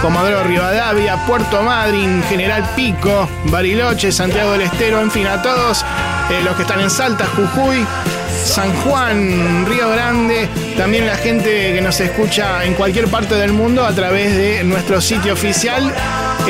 Comodoro 0.00 0.42
Rivadavia, 0.44 1.26
Puerto 1.26 1.62
General 1.92 2.64
Pico, 2.74 3.28
Bariloche, 3.44 4.10
Santiago 4.12 4.52
del 4.52 4.62
Estero, 4.62 5.00
en 5.02 5.10
fin, 5.10 5.26
a 5.26 5.42
todos 5.42 5.82
eh, 6.30 6.40
los 6.42 6.56
que 6.56 6.62
están 6.62 6.80
en 6.80 6.88
Salta, 6.88 7.26
Jujuy, 7.36 7.84
San 8.46 8.72
Juan, 8.76 9.66
Río 9.66 9.90
Grande, 9.90 10.48
también 10.78 11.06
la 11.06 11.16
gente 11.16 11.74
que 11.74 11.80
nos 11.82 12.00
escucha 12.00 12.64
en 12.64 12.72
cualquier 12.74 13.08
parte 13.08 13.34
del 13.34 13.52
mundo 13.52 13.84
a 13.84 13.92
través 13.92 14.34
de 14.34 14.64
nuestro 14.64 15.02
sitio 15.02 15.34
oficial 15.34 15.92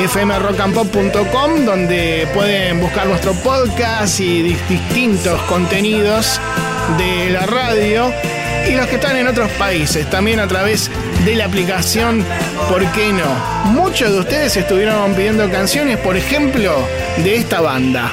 fmrockandpop.com 0.07 1.65
donde 1.65 2.25
pueden 2.33 2.79
buscar 2.79 3.05
nuestro 3.07 3.33
podcast 3.33 4.19
y 4.21 4.43
dis- 4.43 4.67
distintos 4.69 5.41
contenidos 5.43 6.39
de 6.97 7.29
la 7.31 7.45
radio 7.45 8.13
y 8.67 8.71
los 8.75 8.87
que 8.87 8.95
están 8.95 9.17
en 9.17 9.27
otros 9.27 9.51
países 9.51 10.09
también 10.09 10.39
a 10.39 10.47
través 10.47 10.89
de 10.89 10.93
la 11.31 11.45
aplicación 11.45 12.23
¿Por 12.69 12.85
qué 12.91 13.13
no? 13.13 13.71
Muchos 13.71 14.11
de 14.11 14.19
ustedes 14.19 14.57
estuvieron 14.57 15.13
pidiendo 15.15 15.49
canciones, 15.49 15.97
por 15.97 16.17
ejemplo, 16.17 16.75
de 17.17 17.35
esta 17.37 17.61
banda 17.61 18.11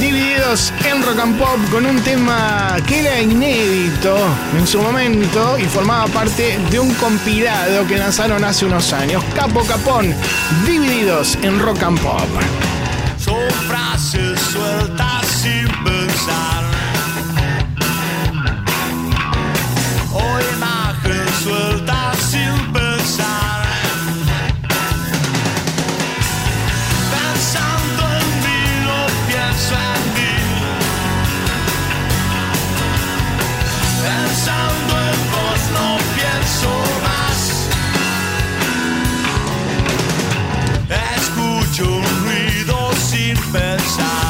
divididos 0.00 0.72
en 0.84 1.02
rock 1.02 1.20
and 1.20 1.38
pop 1.38 1.58
con 1.70 1.86
un 1.86 2.00
tema 2.00 2.76
que 2.86 3.00
era 3.00 3.20
inédito 3.20 4.16
en 4.58 4.66
su 4.66 4.80
momento 4.82 5.56
y 5.58 5.64
formaba 5.64 6.06
parte 6.08 6.58
de 6.70 6.80
un 6.80 6.92
compilado 6.94 7.86
que 7.86 7.96
lanzaron 7.96 8.44
hace 8.44 8.66
unos 8.66 8.92
años. 8.92 9.22
Capo 9.34 9.64
Capón, 9.64 10.14
divididos 10.66 11.38
en 11.42 11.60
rock 11.60 11.82
and 11.84 12.00
pop. 12.00 12.28
Son 13.18 13.50
frases 13.68 14.40
sueltas 14.40 15.26
sin 15.26 15.68
pensar. 15.84 16.65
Imagen 21.46 21.76
suelta 21.76 22.12
sin 22.14 22.72
pensar. 22.72 23.66
Pensando 27.10 28.02
en 28.18 28.26
mí, 28.44 28.62
no 28.84 28.98
pienso 29.28 29.74
en 29.74 30.02
mí. 30.14 30.34
Pensando 34.02 34.92
en 35.10 35.18
vos, 35.32 35.60
no 35.76 35.88
pienso 36.16 36.70
más. 37.06 37.38
Escucho 41.16 41.84
un 41.84 42.06
ruido 42.24 42.76
sin 43.08 43.36
pensar. 43.52 44.25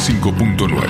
95.9. 0.00 0.89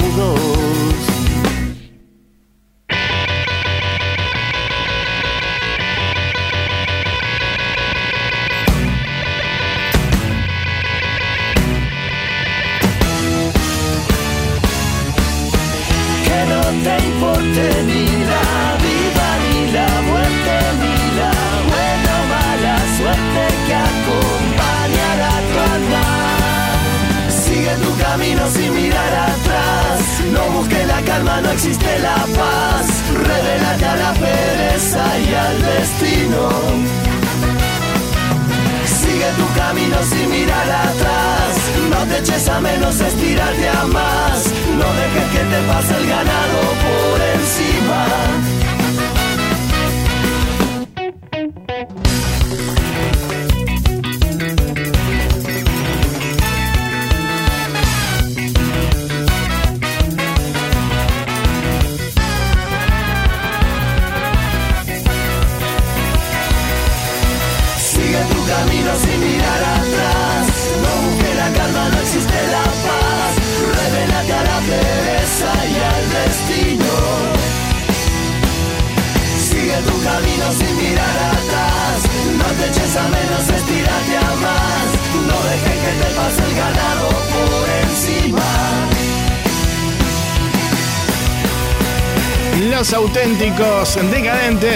goes 0.00 0.18
on. 0.18 0.51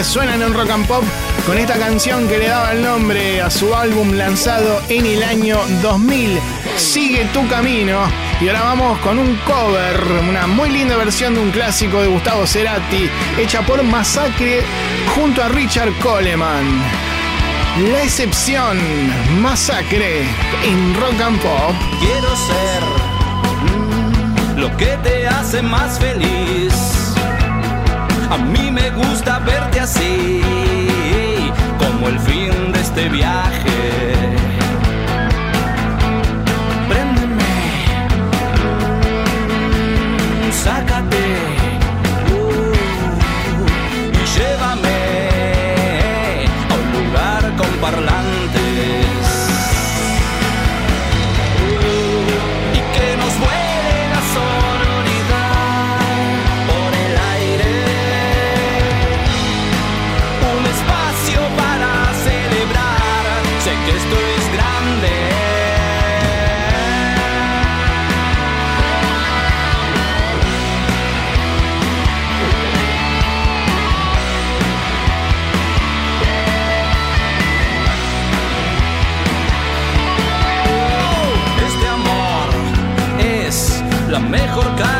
suenan 0.06 0.40
en 0.40 0.54
Rock 0.54 0.70
and 0.70 0.86
Pop 0.86 1.02
con 1.46 1.58
esta 1.58 1.76
canción 1.78 2.28
que 2.28 2.38
le 2.38 2.46
daba 2.48 2.72
el 2.72 2.82
nombre 2.82 3.42
a 3.42 3.50
su 3.50 3.74
álbum 3.74 4.12
lanzado 4.12 4.80
en 4.88 5.04
el 5.04 5.22
año 5.22 5.58
2000, 5.82 6.38
Sigue 6.76 7.24
tu 7.32 7.46
camino. 7.48 7.98
Y 8.40 8.48
ahora 8.48 8.62
vamos 8.62 8.98
con 9.00 9.18
un 9.18 9.36
cover, 9.46 10.00
una 10.28 10.46
muy 10.46 10.70
linda 10.70 10.96
versión 10.96 11.34
de 11.34 11.40
un 11.40 11.50
clásico 11.50 12.00
de 12.00 12.06
Gustavo 12.08 12.46
Cerati, 12.46 13.10
hecha 13.38 13.62
por 13.62 13.82
Masacre 13.82 14.62
junto 15.14 15.42
a 15.42 15.48
Richard 15.48 15.92
Coleman. 15.98 16.82
La 17.90 18.02
excepción, 18.02 18.78
Masacre 19.40 20.22
en 20.64 20.94
Rock 21.00 21.20
and 21.20 21.40
Pop. 21.40 21.74
Quiero 22.00 22.36
ser 22.36 22.82
lo 24.56 24.76
que 24.76 24.96
te 25.02 25.26
hace 25.26 25.62
más 25.62 25.98
feliz 25.98 26.75
a 28.28 28.38
mí 28.38 28.70
me 28.70 28.90
gusta 28.90 29.38
verte 29.38 29.80
así, 29.80 30.40
como 31.78 32.08
el 32.08 32.18
fin 32.20 32.72
de 32.72 32.80
este 32.80 33.08
viaje. 33.08 34.55
mejor 84.28 84.74
cara. 84.76 84.95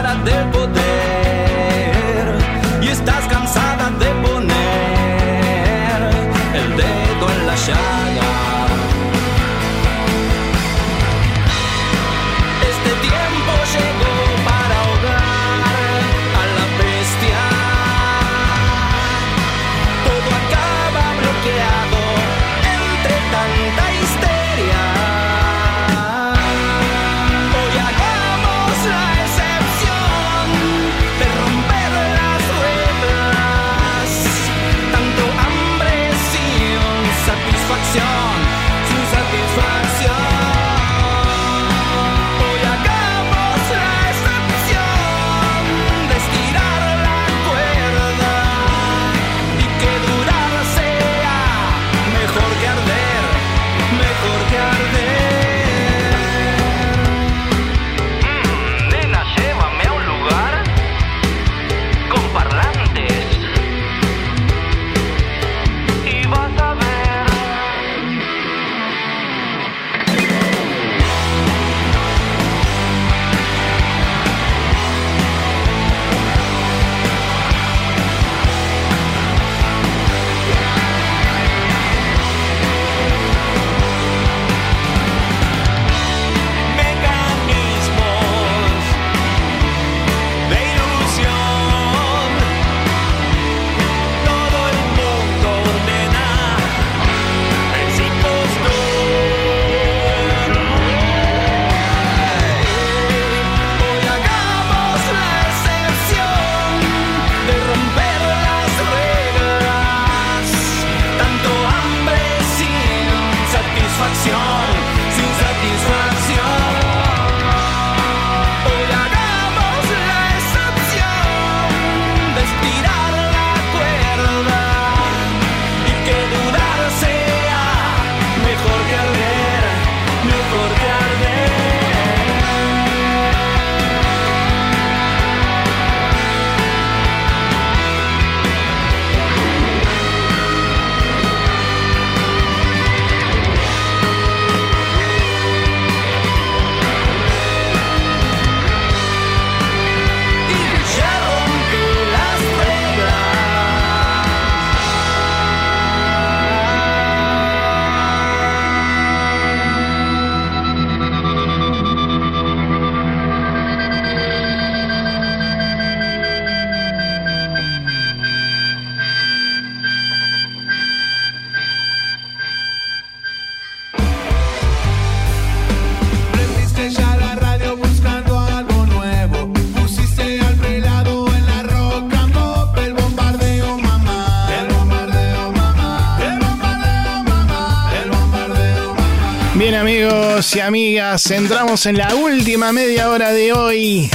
Amigas, 190.60 191.30
entramos 191.30 191.86
en 191.86 191.98
la 191.98 192.14
última 192.14 192.72
media 192.72 193.10
hora 193.10 193.32
de 193.32 193.52
hoy 193.52 194.10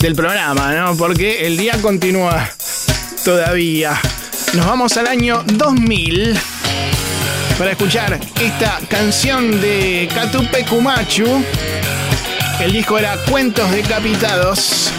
del 0.00 0.14
programa, 0.14 0.72
¿no? 0.72 0.96
Porque 0.96 1.46
el 1.46 1.56
día 1.56 1.80
continúa 1.80 2.48
todavía. 3.24 3.98
Nos 4.54 4.66
vamos 4.66 4.96
al 4.96 5.06
año 5.06 5.42
2000 5.46 6.38
para 7.58 7.72
escuchar 7.72 8.18
esta 8.40 8.80
canción 8.88 9.60
de 9.60 10.08
Catupe 10.12 10.64
Kumachu. 10.64 11.44
El 12.60 12.72
disco 12.72 12.98
era 12.98 13.16
Cuentos 13.30 13.70
Decapitados 13.70 14.90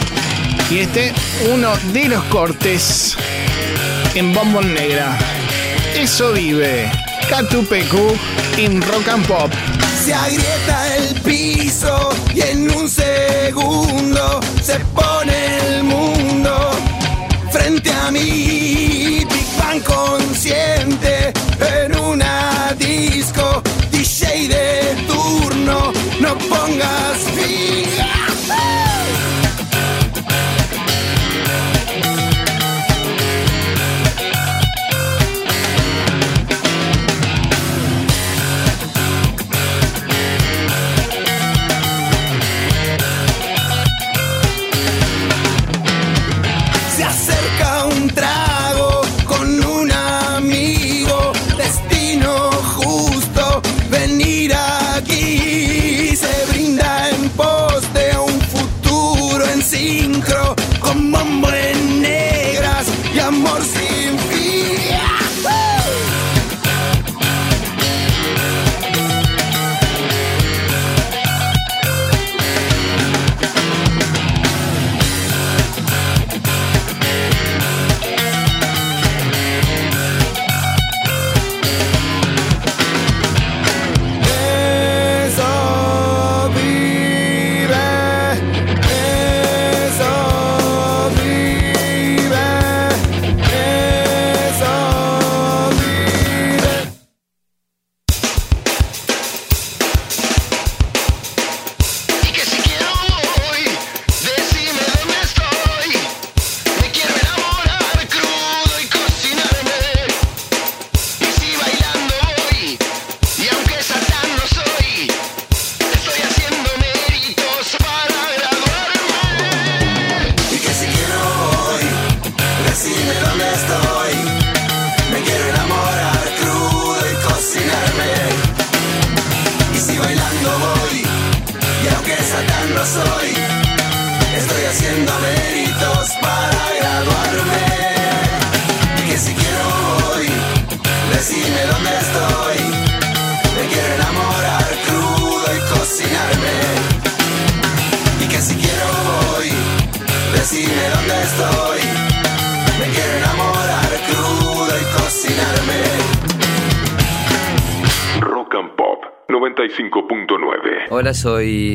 y 0.69 0.79
este 0.79 1.13
uno 1.53 1.71
de 1.91 2.07
los 2.09 2.23
cortes 2.25 3.17
en 4.15 4.33
Bombón 4.33 4.73
Negra. 4.73 5.17
Eso 5.95 6.31
vive 6.33 6.91
Catupecu 7.29 8.15
en 8.57 8.81
Rock 8.81 9.07
and 9.09 9.27
Pop. 9.27 9.51
Se 10.07 10.13
agrieta 10.13 10.95
el 10.95 11.21
piso 11.21 12.09
y 12.33 12.39
en 12.39 12.71
un 12.71 12.87
segundo 12.87 14.39
se 14.63 14.79
pone 14.95 15.57
el 15.67 15.83
mundo 15.83 16.71
frente 17.51 17.91
a 17.91 18.09
mí. 18.09 19.25
Big 19.29 19.47
Bang 19.59 19.83
consciente 19.83 21.33
en 21.59 21.99
una 21.99 22.73
disco. 22.79 23.61
DJ 23.91 24.47
de 24.47 24.95
turno, 25.07 25.91
no 26.21 26.37
pongas 26.37 27.36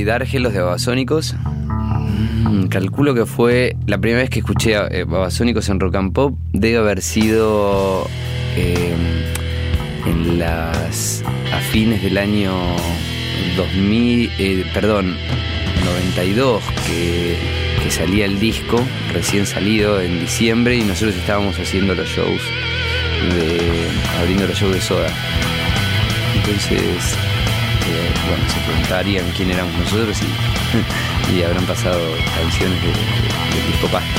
soy 0.02 0.06
Dargelos 0.06 0.52
de 0.52 0.60
Babasónicos. 0.60 1.36
Mm, 1.36 2.66
Calculo 2.66 3.14
que 3.14 3.24
fue 3.24 3.76
la 3.86 3.98
primera 3.98 4.22
vez 4.22 4.30
que 4.30 4.40
escuché 4.40 4.76
a 4.76 4.88
eh, 4.88 5.04
Babasónicos 5.04 5.68
en 5.68 5.78
Rock 5.78 5.94
and 5.94 6.12
Pop. 6.12 6.36
Debe 6.52 6.78
haber 6.78 7.02
sido 7.02 8.08
eh, 8.56 8.94
en 10.04 10.40
las 10.40 11.22
a 11.52 11.58
fines 11.58 12.02
del 12.02 12.18
año 12.18 12.52
2000, 13.56 14.30
eh, 14.38 14.64
perdón, 14.74 15.14
92 15.84 16.62
que, 16.84 17.36
que 17.84 17.90
salía 17.92 18.24
el 18.24 18.40
disco, 18.40 18.80
recién 19.12 19.46
salido 19.46 20.00
en 20.00 20.18
diciembre 20.18 20.76
y 20.76 20.82
nosotros 20.82 21.14
estábamos 21.14 21.56
haciendo 21.60 21.94
los 21.94 22.08
shows 22.08 22.42
de 23.34 23.88
abriendo 24.18 24.48
los 24.48 24.58
shows 24.58 24.74
de 24.74 24.80
Soda. 24.80 25.08
Entonces, 26.34 27.16
bueno, 28.28 28.44
se 28.48 28.60
preguntarían 28.60 29.24
quién 29.36 29.50
éramos 29.50 29.74
nosotros 29.78 30.16
y, 30.22 31.42
habrán 31.42 31.64
pasado 31.66 32.00
canciones 32.36 32.80
de- 32.82 32.88
de- 32.88 33.66
disco 33.72 33.88
Pasta. 33.88 34.11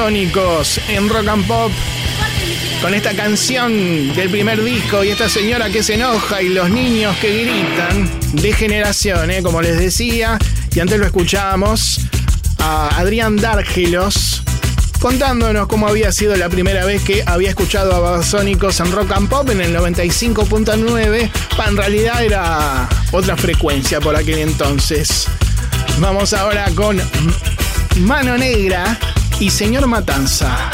En 0.00 1.08
Rock 1.08 1.26
and 1.26 1.44
Pop. 1.48 1.72
Con 2.80 2.94
esta 2.94 3.14
canción 3.14 4.14
del 4.14 4.30
primer 4.30 4.62
disco 4.62 5.02
y 5.02 5.08
esta 5.08 5.28
señora 5.28 5.70
que 5.70 5.82
se 5.82 5.94
enoja 5.94 6.40
y 6.40 6.50
los 6.50 6.70
niños 6.70 7.16
que 7.16 7.42
gritan 7.42 8.08
de 8.34 8.52
generación, 8.52 9.32
¿eh? 9.32 9.42
como 9.42 9.60
les 9.60 9.76
decía, 9.76 10.38
y 10.72 10.78
antes 10.78 11.00
lo 11.00 11.04
escuchábamos 11.04 12.02
a 12.58 12.96
Adrián 12.96 13.38
Dárgelos 13.38 14.44
contándonos 15.00 15.66
cómo 15.66 15.88
había 15.88 16.12
sido 16.12 16.36
la 16.36 16.48
primera 16.48 16.84
vez 16.84 17.02
que 17.02 17.24
había 17.26 17.48
escuchado 17.48 17.92
a 17.92 17.98
Babasónicos 17.98 18.78
en 18.78 18.92
Rock 18.92 19.10
and 19.10 19.28
Pop 19.28 19.50
en 19.50 19.60
el 19.60 19.76
95.9. 19.76 21.28
Pa, 21.56 21.66
En 21.66 21.76
realidad 21.76 22.22
era 22.22 22.88
otra 23.10 23.36
frecuencia 23.36 24.00
por 24.00 24.14
aquel 24.14 24.38
entonces. 24.38 25.26
Vamos 25.98 26.32
ahora 26.34 26.66
con 26.76 27.00
Mano 27.96 28.38
Negra 28.38 28.96
y 29.40 29.50
Señor 29.50 29.86
Matanza. 29.86 30.67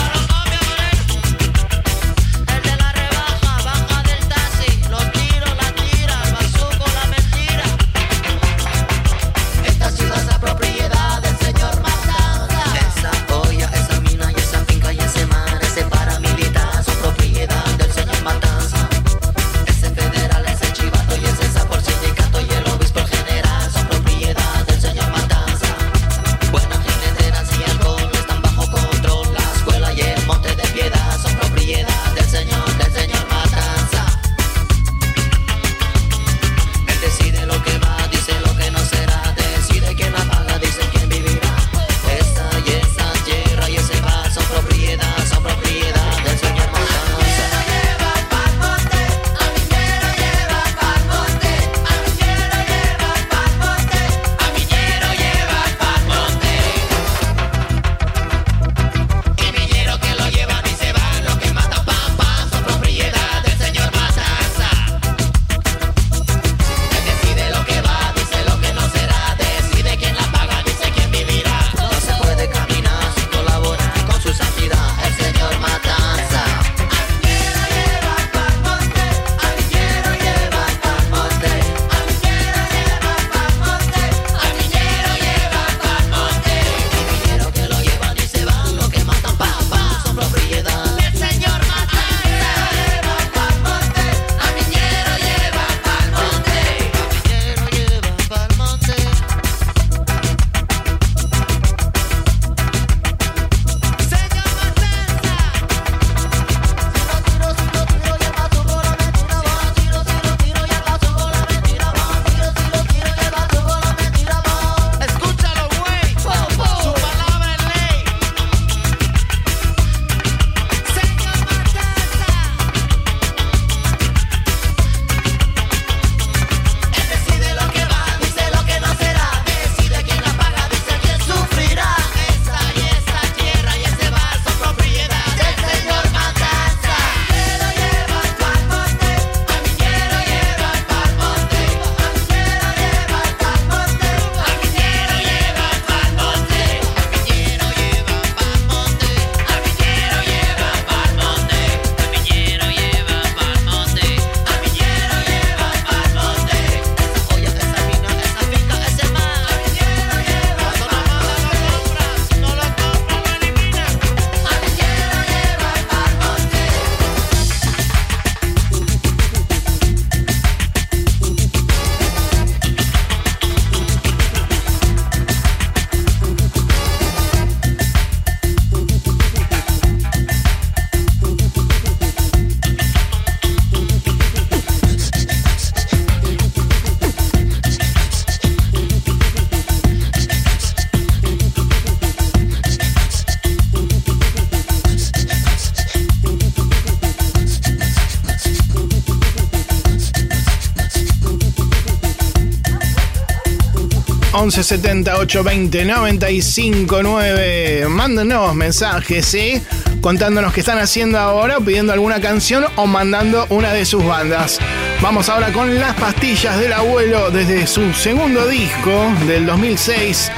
11 204.57 204.63
70 204.63 205.19
820 205.19 205.85
95 205.85 207.03
9. 207.03 207.87
Mándenos 207.89 208.55
mensajes, 208.55 209.27
¿sí? 209.27 209.61
Contándonos 210.01 210.53
qué 210.53 210.61
están 210.61 210.79
haciendo 210.79 211.19
ahora, 211.19 211.59
pidiendo 211.59 211.93
alguna 211.93 212.21
canción 212.21 212.65
o 212.77 212.87
mandando 212.87 213.47
una 213.49 213.73
de 213.73 213.85
sus 213.85 214.07
bandas. 214.07 214.61
Vamos 215.03 215.29
ahora 215.29 215.53
con 215.53 215.81
Las 215.81 215.97
Pastillas 215.97 216.57
del 216.61 216.73
Abuelo 216.73 217.33
desde 217.33 217.67
su 217.67 217.93
segundo 217.95 218.47
disco 218.47 219.13
del 219.27 219.45
2006, 219.45 220.31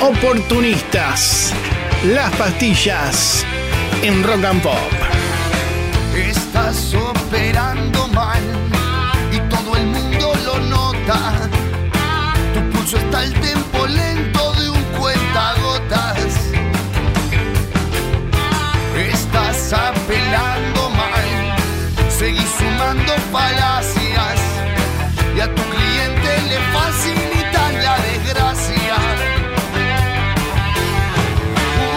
Oportunistas. 0.00 1.52
Las 2.06 2.34
Pastillas 2.34 3.46
en 4.02 4.24
Rock 4.24 4.44
and 4.46 4.62
Pop. 4.62 4.74
Estás 6.16 6.92
operando 6.94 8.08
mal 8.08 8.42
y 9.30 9.38
todo 9.48 9.76
el 9.76 9.86
mundo 9.86 10.32
lo 10.44 10.58
nota. 10.58 11.48
Tu 12.52 12.70
pulso 12.70 12.96
está 12.96 13.20
alto 13.20 13.39
pelando 20.10 20.90
mal, 20.90 21.30
seguís 22.18 22.50
sumando 22.58 23.12
falacias 23.30 24.38
y 25.36 25.40
a 25.40 25.46
tu 25.54 25.62
cliente 25.74 26.30
le 26.50 26.58
facilitan 26.74 27.72
la 27.86 27.96
desgracia. 28.10 28.96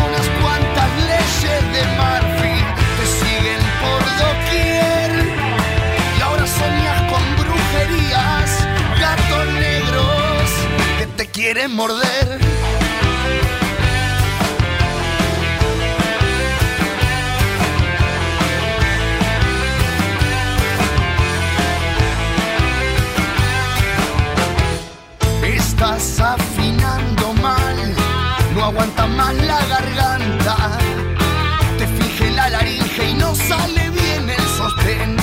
Unas 0.05 0.27
cuantas 0.41 0.89
leyes 1.11 1.61
de 1.75 1.81
Murphy 1.99 2.57
te 2.97 3.05
siguen 3.19 3.61
por 3.83 4.01
doquier 4.25 5.11
y 6.17 6.21
ahora 6.21 6.45
soñas 6.59 6.99
con 7.11 7.23
brujerías, 7.41 8.49
gatos 8.99 9.45
negros 9.65 10.45
que 10.99 11.07
te 11.17 11.25
quieren 11.31 11.75
morder. 11.75 12.42
Afinando 26.23 27.33
mal, 27.41 27.95
no 28.55 28.65
aguanta 28.65 29.05
más 29.07 29.33
la 29.35 29.59
garganta. 29.65 30.55
Te 31.77 31.85
finge 31.87 32.31
la 32.31 32.49
laringe 32.49 33.09
y 33.09 33.13
no 33.15 33.35
sale 33.35 33.89
bien 33.89 34.29
el 34.29 34.45
sostén. 34.57 35.17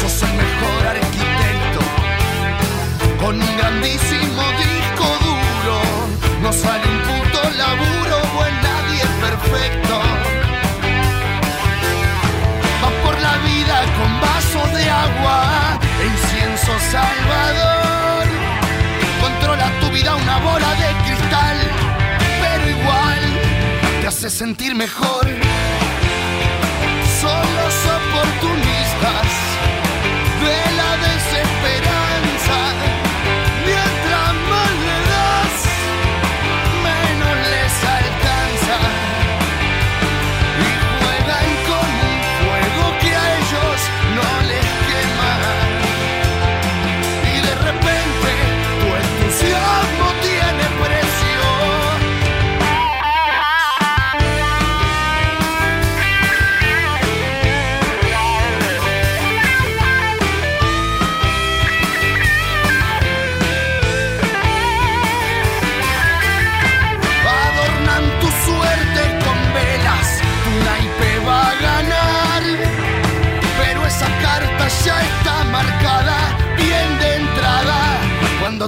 Sos 0.00 0.22
el 0.22 0.34
mejor 0.42 0.82
arquitecto, 0.94 1.80
con 3.18 3.34
un 3.40 3.56
grandísimo 3.56 4.42
disco 4.64 5.06
duro. 5.26 5.76
No 6.42 6.52
sale 6.52 6.84
un 6.94 7.00
puto 7.08 7.40
laburo, 7.62 8.16
buen 8.36 8.54
nadie 8.62 9.02
es 9.02 9.14
perfecto. 9.26 9.94
Va 12.82 12.90
por 13.04 13.20
la 13.20 13.36
vida 13.38 13.76
con 13.98 14.10
vaso 14.20 14.76
de 14.76 14.90
agua, 14.90 15.78
e 16.00 16.06
incienso 16.06 16.72
salvador. 16.92 17.45
Sentir 24.36 24.74
mejor. 24.74 25.55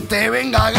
Te 0.09 0.31
venga 0.31 0.78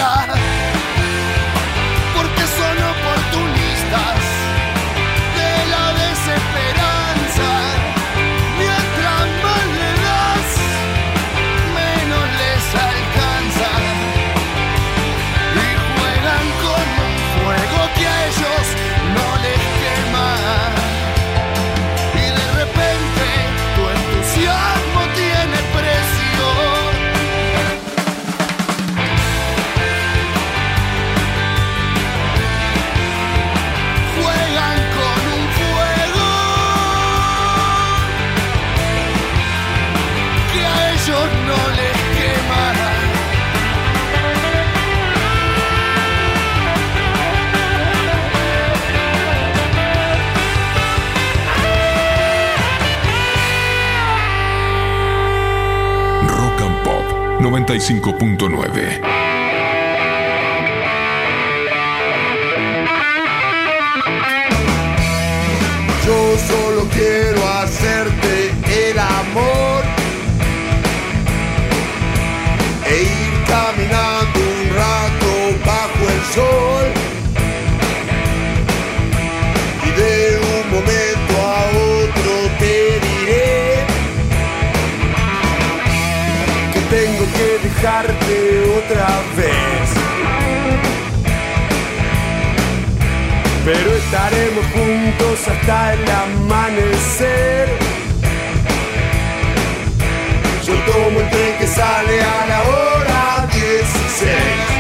95.9. 57.69 59.18
otra 88.89 89.21
vez. 89.37 89.89
pero 93.65 93.93
estaremos 93.93 94.65
juntos 94.73 95.47
hasta 95.47 95.93
el 95.93 96.09
amanecer. 96.09 97.69
Yo 100.65 100.73
tomo 100.91 101.19
el 101.19 101.29
tren 101.29 101.57
que 101.59 101.67
sale 101.67 102.21
a 102.21 102.45
la 102.47 102.61
hora 102.63 103.47
16. 103.53 104.78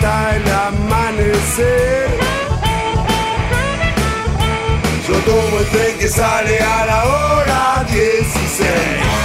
Hasta 0.00 0.36
el 0.36 0.48
amanecer. 0.48 2.08
Yo 5.06 5.14
tomo 5.14 5.58
el 5.58 5.66
tren 5.66 5.98
que 5.98 6.08
sale 6.08 6.58
a 6.60 6.86
la 6.86 7.04
hora 7.04 7.84
16. 7.90 8.68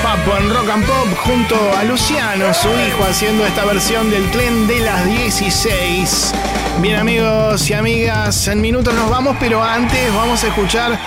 Papo 0.04 0.38
en 0.38 0.54
Rock 0.54 0.70
and 0.70 0.86
Pop 0.86 1.08
junto 1.24 1.56
a 1.78 1.84
Luciano, 1.84 2.54
su 2.54 2.70
hijo, 2.70 3.04
haciendo 3.10 3.46
esta 3.46 3.66
versión 3.66 4.10
del 4.10 4.30
tren 4.32 4.68
de 4.68 4.80
las 4.82 5.06
16. 5.06 6.34
Bien 6.82 6.98
amigos 6.98 7.70
y 7.70 7.74
amigas, 7.74 8.48
en 8.48 8.60
minutos 8.60 8.94
nos 8.94 9.10
vamos, 9.10 9.38
pero 9.40 9.64
antes 9.64 10.14
vamos 10.14 10.44
a 10.44 10.48
escuchar 10.48 11.00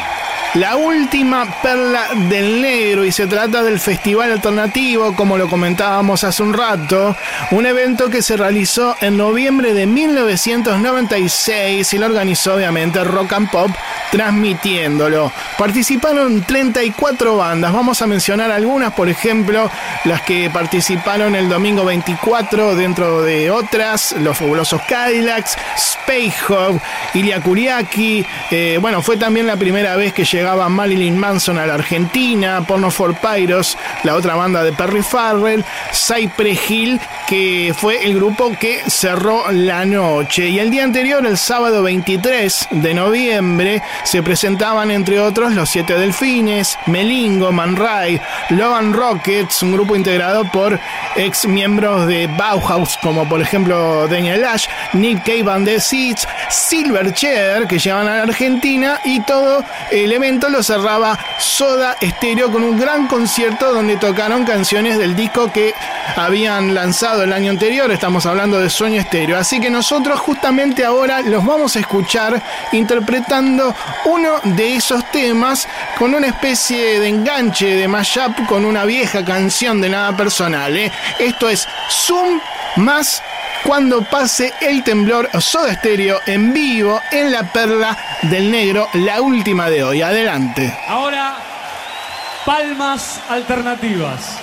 la 0.55 0.77
última 0.77 1.47
perla 1.63 2.09
del 2.29 2.63
negro 2.63 3.05
y 3.05 3.13
se 3.13 3.27
trata 3.27 3.63
del 3.63 3.79
Festival 3.79 4.33
Alternativo, 4.33 5.15
como 5.15 5.37
lo 5.37 5.47
comentábamos 5.49 6.25
hace 6.25 6.43
un 6.43 6.55
rato, 6.55 7.15
un 7.51 7.67
evento 7.67 8.09
que 8.09 8.23
se 8.23 8.35
realizó 8.37 8.97
en 9.01 9.19
noviembre 9.19 9.75
de 9.75 9.87
1996 9.87 11.93
y 11.93 11.99
lo 11.99 12.07
organizó 12.07 12.55
obviamente 12.55 13.05
Rock 13.05 13.35
and 13.35 13.51
Pop 13.51 13.71
transmitiéndolo. 14.11 15.31
Participaron 15.59 16.43
34 16.43 17.37
bandas, 17.37 17.71
vamos 17.73 18.01
a 18.01 18.07
mencionar 18.07 18.51
algunas, 18.51 18.95
por 18.95 19.11
ejemplo, 19.11 19.71
las 20.05 20.23
que 20.23 20.49
participaron 20.51 21.37
el 21.37 21.49
domingo 21.49 21.85
24 21.85 22.75
dentro 22.75 23.23
de 23.23 23.51
otras, 23.51 24.13
los 24.13 24.37
fabulosos 24.37 24.81
Cadillacs, 24.89 25.57
Space 25.77 26.37
Hub, 26.49 26.81
Ilya 27.13 27.43
Kuriaki, 27.43 28.25
eh, 28.51 28.79
bueno, 28.81 29.03
fue 29.03 29.19
también 29.19 29.47
la 29.47 29.57
primera 29.57 29.95
vez 29.97 30.15
que 30.15 30.25
llegaba 30.39 30.69
Marilyn 30.69 31.19
Manson 31.19 31.59
a 31.59 31.67
la 31.67 31.75
Argentina, 31.75 32.63
Porno 32.65 32.93
for 32.93 33.13
Pyros, 33.17 33.77
la 34.05 34.15
otra 34.15 34.37
banda 34.37 34.63
de 34.63 34.73
Perry 34.73 35.03
Farrell, 35.03 35.65
Cypress 35.93 36.71
Hill, 36.71 37.01
que 37.27 37.75
fue 37.77 38.05
el 38.05 38.15
grupo 38.15 38.53
que 38.59 38.83
cerró 38.87 39.51
la 39.51 39.85
noche. 39.85 40.49
Y 40.49 40.61
el 40.61 40.71
día 40.71 40.85
anterior, 40.85 41.27
el 41.27 41.37
sábado 41.37 41.83
23 41.83 42.69
de 42.71 42.95
noviembre, 42.95 43.83
se 44.05 44.23
presentaban 44.23 44.93
entre 44.93 45.19
otros 45.19 45.55
los 45.55 45.71
Siete 45.71 45.99
Delfines, 45.99 46.79
Melingo, 46.87 47.51
Man 47.51 47.75
Ray, 47.75 48.21
Logan 48.51 48.93
Rockets, 48.93 49.61
un 49.65 49.73
grupo 49.73 49.97
integrado 49.97 50.45
por 50.53 50.79
ex 51.17 51.49
miembros 51.49 52.07
de 52.07 52.29
Bauhaus, 52.29 52.97
como 53.03 53.29
por 53.29 53.41
ejemplo 53.41 54.07
Daniel 54.07 54.45
Ash, 54.45 54.67
Nick 54.93 55.25
Cave 55.25 55.51
and 55.51 55.67
the 55.67 55.81
Seeds, 55.81 56.29
Silverchair, 56.49 57.67
que 57.67 57.81
llegaban 57.81 58.07
a 58.07 58.19
la 58.19 58.23
Argentina, 58.23 59.01
y 59.05 59.21
todo 59.23 59.65
el 59.91 60.13
lo 60.29 60.63
cerraba 60.63 61.19
Soda 61.39 61.97
Stereo 62.03 62.53
con 62.53 62.63
un 62.63 62.79
gran 62.79 63.07
concierto 63.07 63.73
donde 63.73 63.97
tocaron 63.97 64.45
canciones 64.45 64.99
del 64.99 65.17
disco 65.17 65.51
que 65.51 65.73
habían 66.17 66.75
lanzado 66.75 67.23
el 67.23 67.33
año 67.33 67.51
anterior. 67.51 67.91
Estamos 67.91 68.27
hablando 68.27 68.61
de 68.61 68.69
Sueño 68.69 69.01
Stereo. 69.01 69.39
Así 69.39 69.59
que 69.59 69.71
nosotros 69.71 70.21
justamente 70.21 70.85
ahora 70.85 71.23
los 71.23 71.47
vamos 71.47 71.77
a 71.77 71.81
escuchar 71.81 72.43
interpretando 72.73 73.75
uno 74.05 74.41
de 74.45 74.77
esos 74.77 75.11
temas 75.11 75.67
con 75.99 76.15
una 76.15 76.27
especie 76.27 77.01
de 77.01 77.09
enganche 77.09 77.75
de 77.77 77.89
mashup 77.89 78.47
con 78.47 78.67
una 78.67 78.85
vieja 78.85 79.25
canción 79.25 79.81
de 79.81 79.89
nada 79.89 80.15
personal. 80.15 80.77
¿eh? 80.77 80.93
Esto 81.19 81.49
es 81.49 81.67
Zoom 81.91 82.39
más 82.77 83.23
cuando 83.65 84.03
pase 84.03 84.53
el 84.61 84.83
temblor 84.85 85.29
Soda 85.41 85.75
Stereo 85.75 86.21
en 86.27 86.53
vivo 86.53 87.01
en 87.11 87.33
la 87.33 87.53
perla 87.53 87.97
del 88.23 88.51
negro, 88.51 88.89
la 88.95 89.21
última 89.21 89.69
de 89.69 89.85
hoy. 89.85 90.03
Adelante. 90.03 90.77
Ahora, 90.87 91.37
palmas 92.45 93.21
alternativas. 93.29 94.39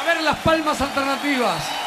A 0.00 0.06
ver 0.06 0.22
las 0.22 0.36
palmas 0.38 0.80
alternativas. 0.80 1.85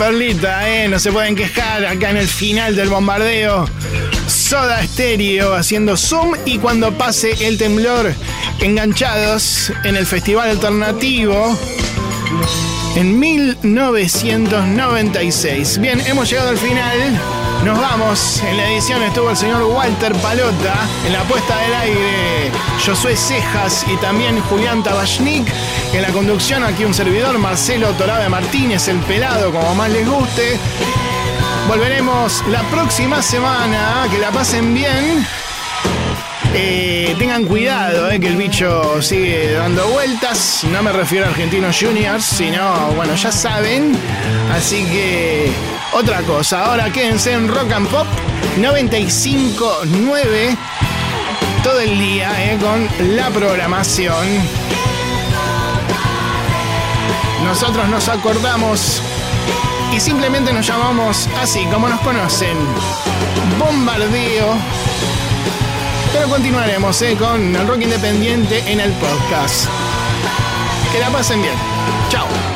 Perlita, 0.00 0.66
¿eh? 0.66 0.88
No 0.88 0.98
se 0.98 1.12
pueden 1.12 1.36
quejar 1.36 1.84
acá 1.84 2.08
en 2.08 2.16
el 2.16 2.26
final 2.26 2.74
del 2.74 2.88
bombardeo. 2.88 3.68
Soda 4.26 4.82
Stereo 4.82 5.54
haciendo 5.54 5.98
zoom 5.98 6.36
y 6.46 6.56
cuando 6.56 6.96
pase 6.96 7.46
el 7.46 7.58
temblor, 7.58 8.14
enganchados 8.60 9.70
en 9.84 9.96
el 9.96 10.06
Festival 10.06 10.48
Alternativo 10.48 11.54
en 12.96 13.18
1996. 13.18 15.78
Bien, 15.80 16.00
hemos 16.06 16.30
llegado 16.30 16.48
al 16.48 16.56
final. 16.56 17.20
Nos 17.64 17.78
vamos. 17.78 18.42
En 18.42 18.56
la 18.56 18.70
edición 18.70 19.02
estuvo 19.02 19.30
el 19.30 19.36
señor 19.36 19.62
Walter 19.64 20.14
Palota. 20.16 20.74
En 21.06 21.12
la 21.12 21.22
puesta 21.24 21.58
del 21.58 21.74
aire, 21.74 22.50
Josué 22.84 23.14
Cejas 23.14 23.84
y 23.86 23.96
también 23.98 24.40
Julián 24.40 24.82
Tabachnik. 24.82 25.46
En 25.92 26.02
la 26.02 26.08
conducción, 26.08 26.64
aquí 26.64 26.84
un 26.84 26.94
servidor, 26.94 27.38
Marcelo 27.38 27.90
Torabe 27.92 28.28
Martínez, 28.30 28.88
el 28.88 28.98
pelado, 29.00 29.52
como 29.52 29.74
más 29.74 29.90
les 29.90 30.08
guste. 30.08 30.58
Volveremos 31.68 32.42
la 32.48 32.62
próxima 32.64 33.20
semana. 33.20 34.06
Que 34.10 34.18
la 34.18 34.30
pasen 34.30 34.72
bien. 34.72 35.26
Eh, 36.54 37.14
tengan 37.18 37.44
cuidado, 37.44 38.10
eh, 38.10 38.18
que 38.18 38.26
el 38.26 38.36
bicho 38.36 39.00
sigue 39.02 39.52
dando 39.52 39.86
vueltas. 39.88 40.64
No 40.72 40.82
me 40.82 40.92
refiero 40.92 41.26
a 41.26 41.28
Argentinos 41.28 41.76
Juniors, 41.78 42.24
sino, 42.24 42.92
bueno, 42.96 43.14
ya 43.14 43.30
saben. 43.30 43.96
Así 44.52 44.84
que, 44.86 45.52
otra 45.92 46.22
cosa. 46.22 46.64
Ahora 46.66 46.90
quédense 46.90 47.32
en 47.32 47.48
Rock 47.48 47.72
and 47.72 47.88
Pop 47.88 48.06
95.9 48.58 50.56
todo 51.62 51.80
el 51.80 51.98
día 51.98 52.52
eh, 52.52 52.58
con 52.58 52.88
la 53.16 53.30
programación. 53.30 54.26
Nosotros 57.44 57.88
nos 57.88 58.08
acordamos 58.08 59.02
y 59.92 60.00
simplemente 60.00 60.52
nos 60.52 60.66
llamamos 60.66 61.28
así, 61.40 61.64
como 61.66 61.88
nos 61.88 62.00
conocen. 62.00 62.56
Bombardeo 63.58 64.56
Pero 66.12 66.28
continuaremos 66.28 67.02
eh, 67.02 67.16
con 67.18 67.56
el 67.56 67.66
rock 67.66 67.82
independiente 67.82 68.62
en 68.66 68.80
el 68.80 68.92
podcast. 68.92 69.66
Que 70.92 70.98
la 70.98 71.10
pasen 71.10 71.42
bien. 71.42 71.54
Chao. 72.10 72.49